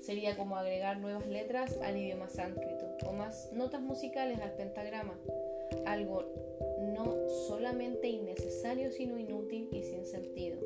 [0.00, 5.16] Sería como agregar nuevas letras al idioma sánscrito o más notas musicales al pentagrama,
[5.86, 6.24] algo
[6.80, 10.58] no solamente innecesario sino inútil y sin sentido.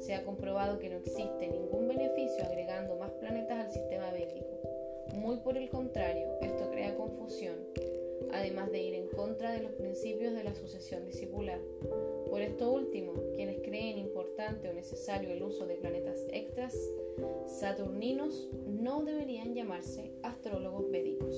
[0.00, 4.60] Se ha comprobado que no existe ningún beneficio agregando más planetas al sistema védico.
[5.14, 7.54] Muy por el contrario, esto crea confusión,
[8.32, 11.60] además de ir en contra de los principios de la sucesión discipular.
[12.36, 16.76] Por esto último, quienes creen importante o necesario el uso de planetas extras
[17.46, 21.34] saturninos no deberían llamarse astrólogos védicos.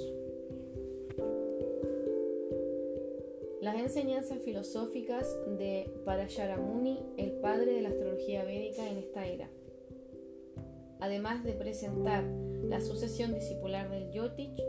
[3.60, 9.48] Las enseñanzas filosóficas de Parasharamuni, el padre de la astrología védica en esta era.
[10.98, 12.24] Además de presentar
[12.64, 14.60] la sucesión discipular del Yotich,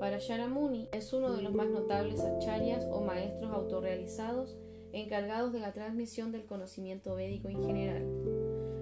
[0.00, 4.56] Parasharamuni es uno de los más notables acharyas o maestros autorrealizados
[4.96, 8.02] encargados de la transmisión del conocimiento védico en general.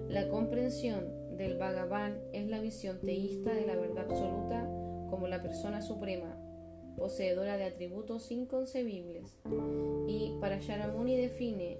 [0.09, 1.05] La comprensión
[1.37, 4.65] del Bhagavan es la visión teísta de la verdad absoluta
[5.09, 6.37] como la persona suprema,
[6.97, 9.37] poseedora de atributos inconcebibles.
[10.07, 11.77] Y Parasharamuni define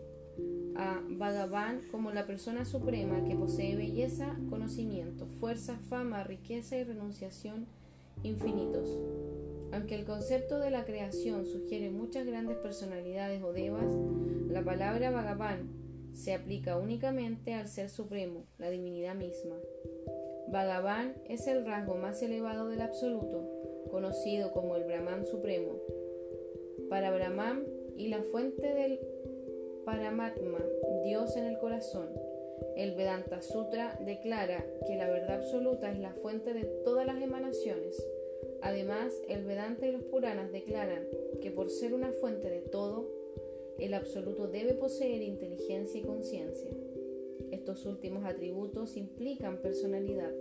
[0.75, 7.67] a Bhagavan como la persona suprema que posee belleza, conocimiento, fuerza, fama, riqueza y renunciación
[8.23, 8.89] infinitos.
[9.71, 13.91] Aunque el concepto de la creación sugiere muchas grandes personalidades o devas,
[14.49, 15.69] la palabra Bhagavan
[16.13, 19.57] se aplica únicamente al Ser Supremo, la divinidad misma.
[20.47, 23.49] Bhagavan es el rasgo más elevado del Absoluto,
[23.91, 25.79] conocido como el Brahman Supremo.
[26.89, 27.65] Para Brahman
[27.97, 28.99] y la fuente del
[29.85, 30.59] Paramatma,
[31.03, 32.09] Dios en el corazón.
[32.75, 38.01] El Vedanta Sutra declara que la verdad absoluta es la fuente de todas las emanaciones.
[38.61, 41.03] Además, el Vedanta y los Puranas declaran
[41.41, 43.09] que por ser una fuente de todo,
[43.79, 46.71] el absoluto debe poseer inteligencia y conciencia.
[47.51, 50.31] Estos últimos atributos implican personalidad,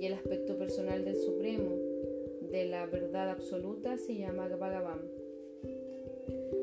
[0.00, 1.76] y el aspecto personal del Supremo,
[2.50, 5.00] de la verdad absoluta, se llama Bhagavan.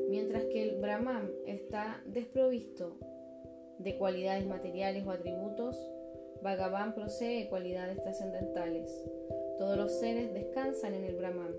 [0.08, 2.96] Mientras que el Brahman está desprovisto
[3.78, 5.76] de cualidades materiales o atributos,
[6.42, 8.90] Bhagavan posee cualidades trascendentales.
[9.58, 11.54] Todos los seres descansan en el Brahman.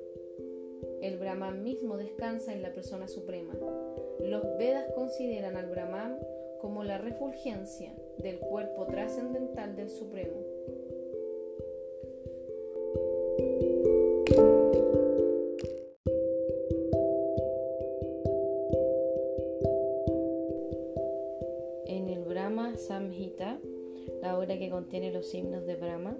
[1.01, 3.53] El Brahman mismo descansa en la persona suprema.
[4.19, 6.19] Los Vedas consideran al Brahman
[6.61, 10.57] como la refulgencia del cuerpo trascendental del Supremo.
[22.77, 23.59] Samhita,
[24.21, 26.17] la obra que contiene los himnos de Brahma,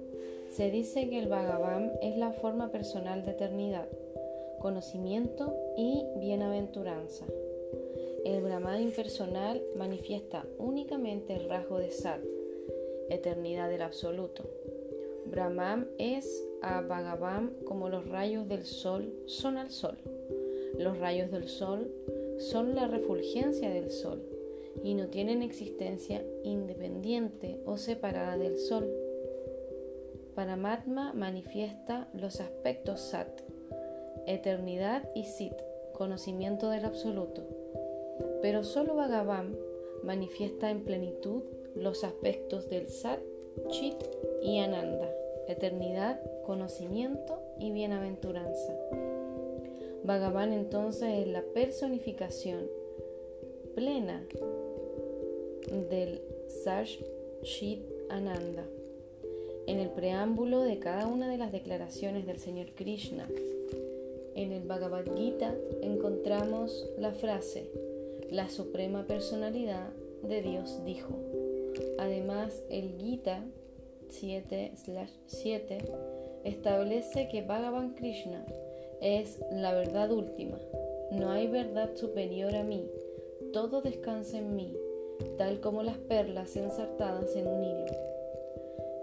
[0.57, 3.87] se dice que el Bhagavan es la forma personal de eternidad,
[4.57, 7.27] conocimiento y bienaventuranza.
[8.25, 12.21] el Brahman impersonal manifiesta únicamente el rasgo de Sat,
[13.11, 14.49] eternidad del absoluto.
[15.27, 19.99] Brahman es a Bhagavan como los rayos del sol son al sol.
[20.79, 21.91] Los rayos del sol
[22.39, 24.23] son la refulgencia del sol
[24.83, 29.06] y no tienen existencia independiente o separada del sol.
[30.37, 33.41] Paramatma manifiesta los aspectos Sat,
[34.27, 35.55] eternidad y Sit,
[35.93, 37.41] conocimiento del absoluto.
[38.43, 39.57] Pero solo Bhagavan
[40.03, 41.41] manifiesta en plenitud
[41.73, 43.19] los aspectos del Sat,
[43.69, 43.95] Chit
[44.43, 45.09] y Ananda,
[45.47, 48.75] eternidad, conocimiento y bienaventuranza.
[50.03, 52.67] Bhagavan entonces es la personificación
[53.73, 54.23] plena
[55.89, 56.21] del
[56.63, 56.99] Sash
[57.41, 58.67] Chit Ananda.
[59.67, 63.27] En el preámbulo de cada una de las declaraciones del Señor Krishna,
[64.33, 67.69] en el Bhagavad Gita encontramos la frase,
[68.31, 69.89] la suprema personalidad
[70.23, 71.13] de Dios dijo.
[71.97, 73.43] Además, el Gita
[74.09, 75.79] 7/7
[76.45, 78.45] establece que Bhagavan Krishna
[79.01, 80.57] es la verdad última.
[81.11, 82.85] No hay verdad superior a mí.
[83.51, 84.73] Todo descansa en mí,
[85.37, 88.06] tal como las perlas ensartadas en un hilo.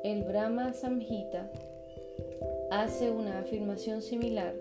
[0.05, 1.51] El Brahma Samhita
[2.71, 4.55] hace una afirmación similar.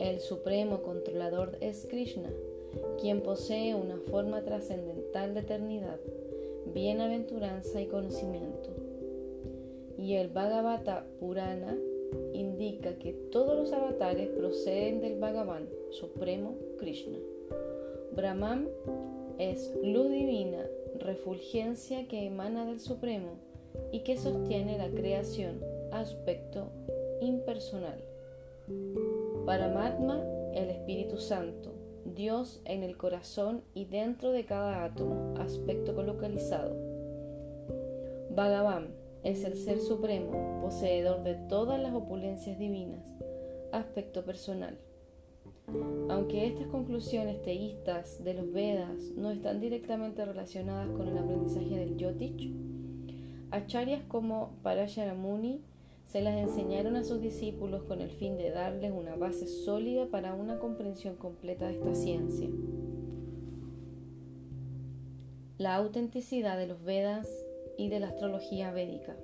[0.00, 2.30] El supremo controlador es Krishna,
[3.00, 6.00] quien posee una forma trascendental de eternidad,
[6.74, 8.70] bienaventuranza y conocimiento.
[9.96, 11.78] Y el Bhagavata Purana
[12.32, 17.18] indica que todos los avatares proceden del Bhagavan, Supremo Krishna.
[18.16, 18.68] Brahman
[19.38, 20.66] es luz divina,
[20.98, 23.49] refulgencia que emana del Supremo
[23.92, 25.60] y que sostiene la creación,
[25.92, 26.70] aspecto
[27.20, 28.02] impersonal.
[29.46, 30.22] Paramatma,
[30.54, 31.72] el Espíritu Santo,
[32.04, 36.74] Dios en el corazón y dentro de cada átomo, aspecto colocalizado.
[38.30, 43.04] Bhagavan, es el Ser Supremo, poseedor de todas las opulencias divinas,
[43.72, 44.78] aspecto personal.
[46.08, 51.96] Aunque estas conclusiones teístas de los Vedas no están directamente relacionadas con el aprendizaje del
[51.96, 52.52] Yotich,
[53.50, 55.60] acharyas como Parasharamuni
[56.04, 60.34] se las enseñaron a sus discípulos con el fin de darles una base sólida para
[60.34, 62.48] una comprensión completa de esta ciencia.
[65.58, 67.28] La autenticidad de los Vedas
[67.78, 69.16] y de la astrología védica.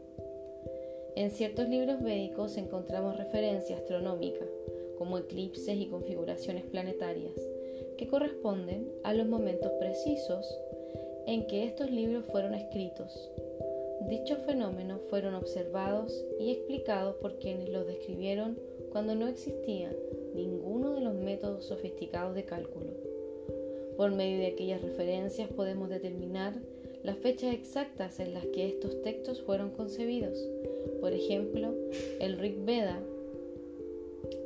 [1.16, 4.44] En ciertos libros védicos encontramos referencia astronómica,
[4.98, 7.34] como eclipses y configuraciones planetarias,
[7.96, 10.46] que corresponden a los momentos precisos
[11.26, 13.30] en que estos libros fueron escritos.
[14.08, 18.56] Dichos fenómenos fueron observados y explicados por quienes los describieron
[18.92, 19.92] cuando no existía
[20.32, 22.92] ninguno de los métodos sofisticados de cálculo.
[23.96, 26.54] Por medio de aquellas referencias podemos determinar
[27.02, 30.38] las fechas exactas en las que estos textos fueron concebidos.
[31.00, 31.74] Por ejemplo,
[32.20, 33.00] el Rig Veda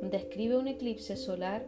[0.01, 1.67] describe un eclipse solar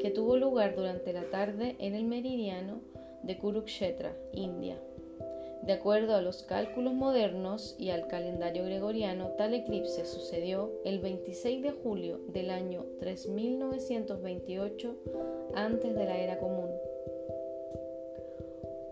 [0.00, 2.80] que tuvo lugar durante la tarde en el meridiano
[3.24, 4.76] de Kurukshetra, India.
[5.62, 11.62] De acuerdo a los cálculos modernos y al calendario gregoriano, tal eclipse sucedió el 26
[11.62, 14.96] de julio del año 3928
[15.54, 16.68] antes de la era común.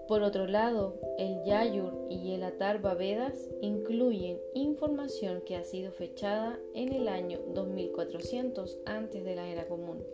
[0.07, 6.59] Por otro lado, el Yayur y el Atarva Vedas incluyen información que ha sido fechada
[6.75, 10.05] en el año 2400 antes de la era común.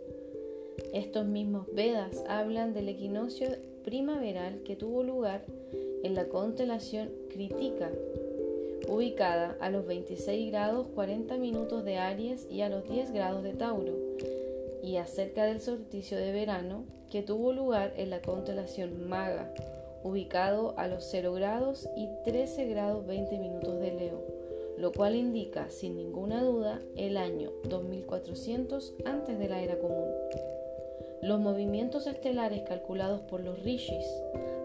[0.93, 3.49] Estos mismos Vedas hablan del equinoccio
[3.83, 5.45] primaveral que tuvo lugar
[6.07, 7.91] en la constelación Kritika,
[8.87, 13.51] ubicada a los 26 grados 40 minutos de Aries y a los 10 grados de
[13.51, 13.93] Tauro,
[14.81, 19.53] y acerca del solsticio de verano que tuvo lugar en la constelación Maga,
[20.01, 24.23] ubicado a los 0 grados y 13 grados 20 minutos de Leo,
[24.77, 30.07] lo cual indica sin ninguna duda el año 2400 antes de la era común.
[31.21, 34.05] Los movimientos estelares calculados por los rishis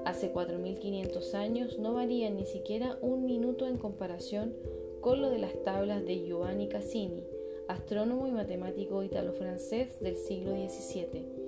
[0.05, 4.55] hace 4500 años no varían ni siquiera un minuto en comparación
[5.01, 7.25] con lo de las tablas de Giovanni Cassini,
[7.69, 11.43] astrónomo y matemático italo-francés del siglo XVII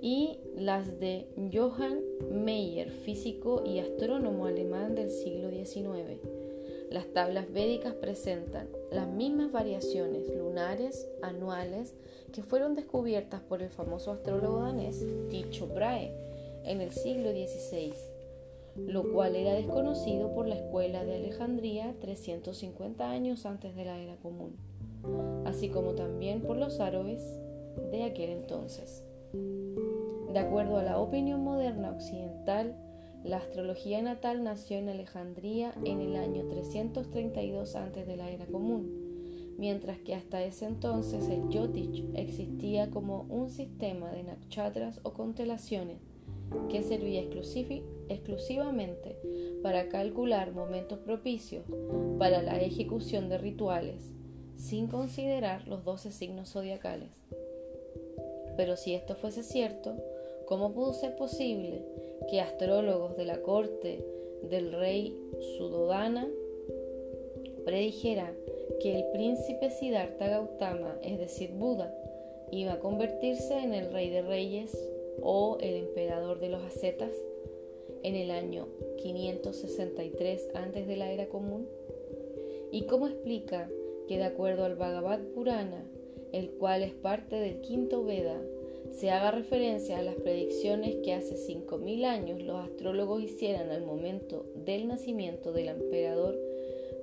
[0.00, 2.00] y las de Johann
[2.30, 6.20] Meyer, físico y astrónomo alemán del siglo XIX.
[6.90, 11.94] Las tablas védicas presentan las mismas variaciones lunares anuales
[12.32, 16.12] que fueron descubiertas por el famoso astrólogo danés Tycho Brahe
[16.64, 17.92] en el siglo XVI,
[18.76, 24.16] lo cual era desconocido por la escuela de Alejandría 350 años antes de la era
[24.16, 24.56] común,
[25.44, 27.22] así como también por los árabes
[27.90, 29.04] de aquel entonces.
[30.32, 32.76] De acuerdo a la opinión moderna occidental,
[33.22, 39.54] la astrología natal nació en Alejandría en el año 332 antes de la era común,
[39.56, 46.13] mientras que hasta ese entonces el Yotish existía como un sistema de nakshatras o constelaciones
[46.68, 49.16] que servía exclusivamente
[49.62, 51.64] para calcular momentos propicios
[52.18, 54.12] para la ejecución de rituales,
[54.56, 57.10] sin considerar los doce signos zodiacales.
[58.56, 59.94] Pero si esto fuese cierto,
[60.46, 61.82] ¿cómo pudo ser posible
[62.30, 64.04] que astrólogos de la corte
[64.48, 65.18] del rey
[65.56, 66.28] Sudodana
[67.64, 68.34] predijeran
[68.80, 71.94] que el príncipe Siddhartha Gautama, es decir, Buda,
[72.50, 74.76] iba a convertirse en el rey de reyes
[75.22, 77.12] o el emperador de los ascetas
[78.02, 78.68] en el año
[79.02, 81.66] 563 antes de la era común?
[82.70, 83.70] ¿Y cómo explica
[84.08, 85.84] que de acuerdo al Bhagavad Purana,
[86.32, 88.40] el cual es parte del quinto Veda,
[88.90, 94.46] se haga referencia a las predicciones que hace 5.000 años los astrólogos hicieran al momento
[94.54, 96.38] del nacimiento del emperador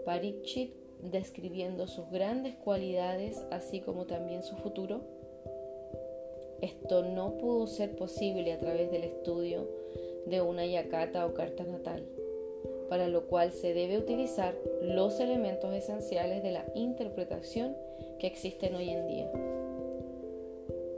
[0.06, 0.72] Parikshit,
[1.12, 5.02] describiendo sus grandes cualidades así como también su futuro?
[6.62, 9.68] Esto no pudo ser posible a través del estudio
[10.26, 12.06] de una yakata o carta natal,
[12.90, 17.76] para lo cual se debe utilizar los elementos esenciales de la interpretación
[18.20, 19.32] que existen hoy en día.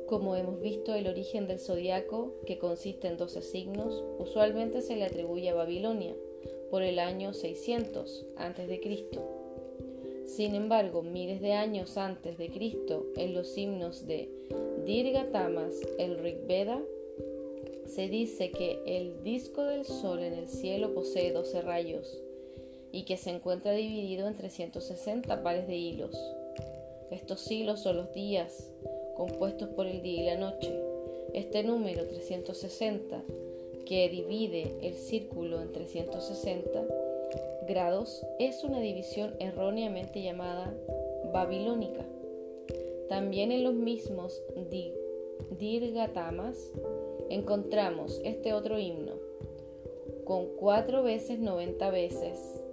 [0.08, 5.06] Como hemos visto, el origen del zodiaco, que consiste en 12 signos, usualmente se le
[5.06, 6.14] atribuye a Babilonia
[6.70, 8.82] por el año 600 a.C.
[10.26, 14.30] Sin embargo, miles de años antes de Cristo, en los himnos de
[14.86, 16.82] Dirgatamas, el Rig Veda,
[17.86, 22.18] se dice que el disco del sol en el cielo posee 12 rayos
[22.92, 26.18] y que se encuentra dividido en 360 pares de hilos.
[27.12, 28.72] Estos hilos son los días,
[29.16, 30.74] compuestos por el día y la noche.
[31.34, 33.22] Este número 360,
[33.86, 37.03] que divide el círculo en 360
[37.66, 40.74] grados, es una división erróneamente llamada
[41.34, 42.06] babilónica.
[43.10, 44.42] También en los mismos
[45.60, 46.72] Dirgatamas
[47.30, 49.14] encontramos este otro himno,
[50.26, 52.64] con cuatro veces 90 veces.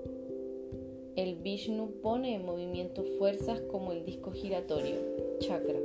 [1.17, 4.97] El Vishnu pone en movimiento fuerzas como el disco giratorio,
[5.41, 5.79] chakra,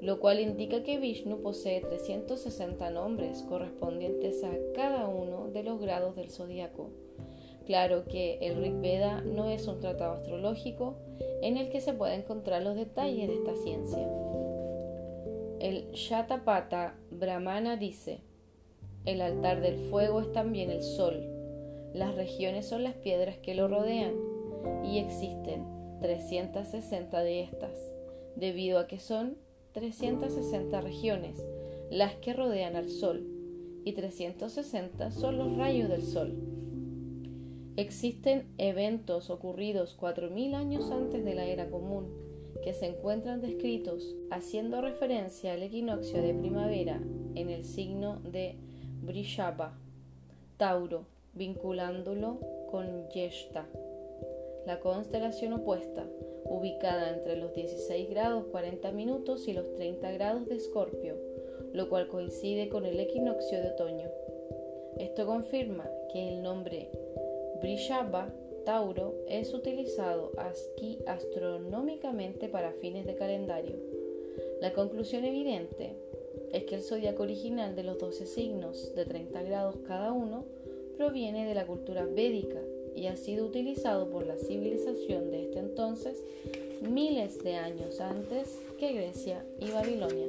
[0.00, 6.16] lo cual indica que Vishnu posee 360 nombres correspondientes a cada uno de los grados
[6.16, 6.90] del zodiaco.
[7.66, 10.96] Claro que el Rig Veda no es un tratado astrológico
[11.42, 14.06] en el que se pueden encontrar los detalles de esta ciencia.
[15.60, 18.20] El Shatapata Brahmana dice,
[19.04, 21.22] el altar del fuego es también el sol,
[21.94, 24.14] las regiones son las piedras que lo rodean
[24.84, 25.64] y existen
[26.00, 27.92] 360 de estas,
[28.36, 29.38] debido a que son
[29.72, 31.42] 360 regiones
[31.90, 33.24] las que rodean al sol
[33.84, 36.53] y 360 son los rayos del sol.
[37.76, 42.06] Existen eventos ocurridos 4.000 años antes de la era común
[42.62, 47.00] que se encuentran descritos haciendo referencia al equinoccio de primavera
[47.34, 48.54] en el signo de
[49.02, 49.76] Brishaba,
[50.56, 52.38] Tauro, vinculándolo
[52.70, 53.66] con Yeshta,
[54.66, 56.06] la constelación opuesta,
[56.44, 61.16] ubicada entre los 16 grados 40 minutos y los 30 grados de Escorpio,
[61.72, 64.08] lo cual coincide con el equinoccio de otoño.
[64.96, 66.88] Esto confirma que el nombre
[67.64, 68.30] Brishaba,
[68.66, 73.76] Tauro, es utilizado aquí astronómicamente para fines de calendario.
[74.60, 75.94] La conclusión evidente
[76.52, 80.44] es que el zodiaco original de los 12 signos de 30 grados cada uno
[80.98, 82.60] proviene de la cultura védica
[82.94, 86.22] y ha sido utilizado por la civilización de este entonces
[86.82, 90.26] miles de años antes que Grecia y Babilonia.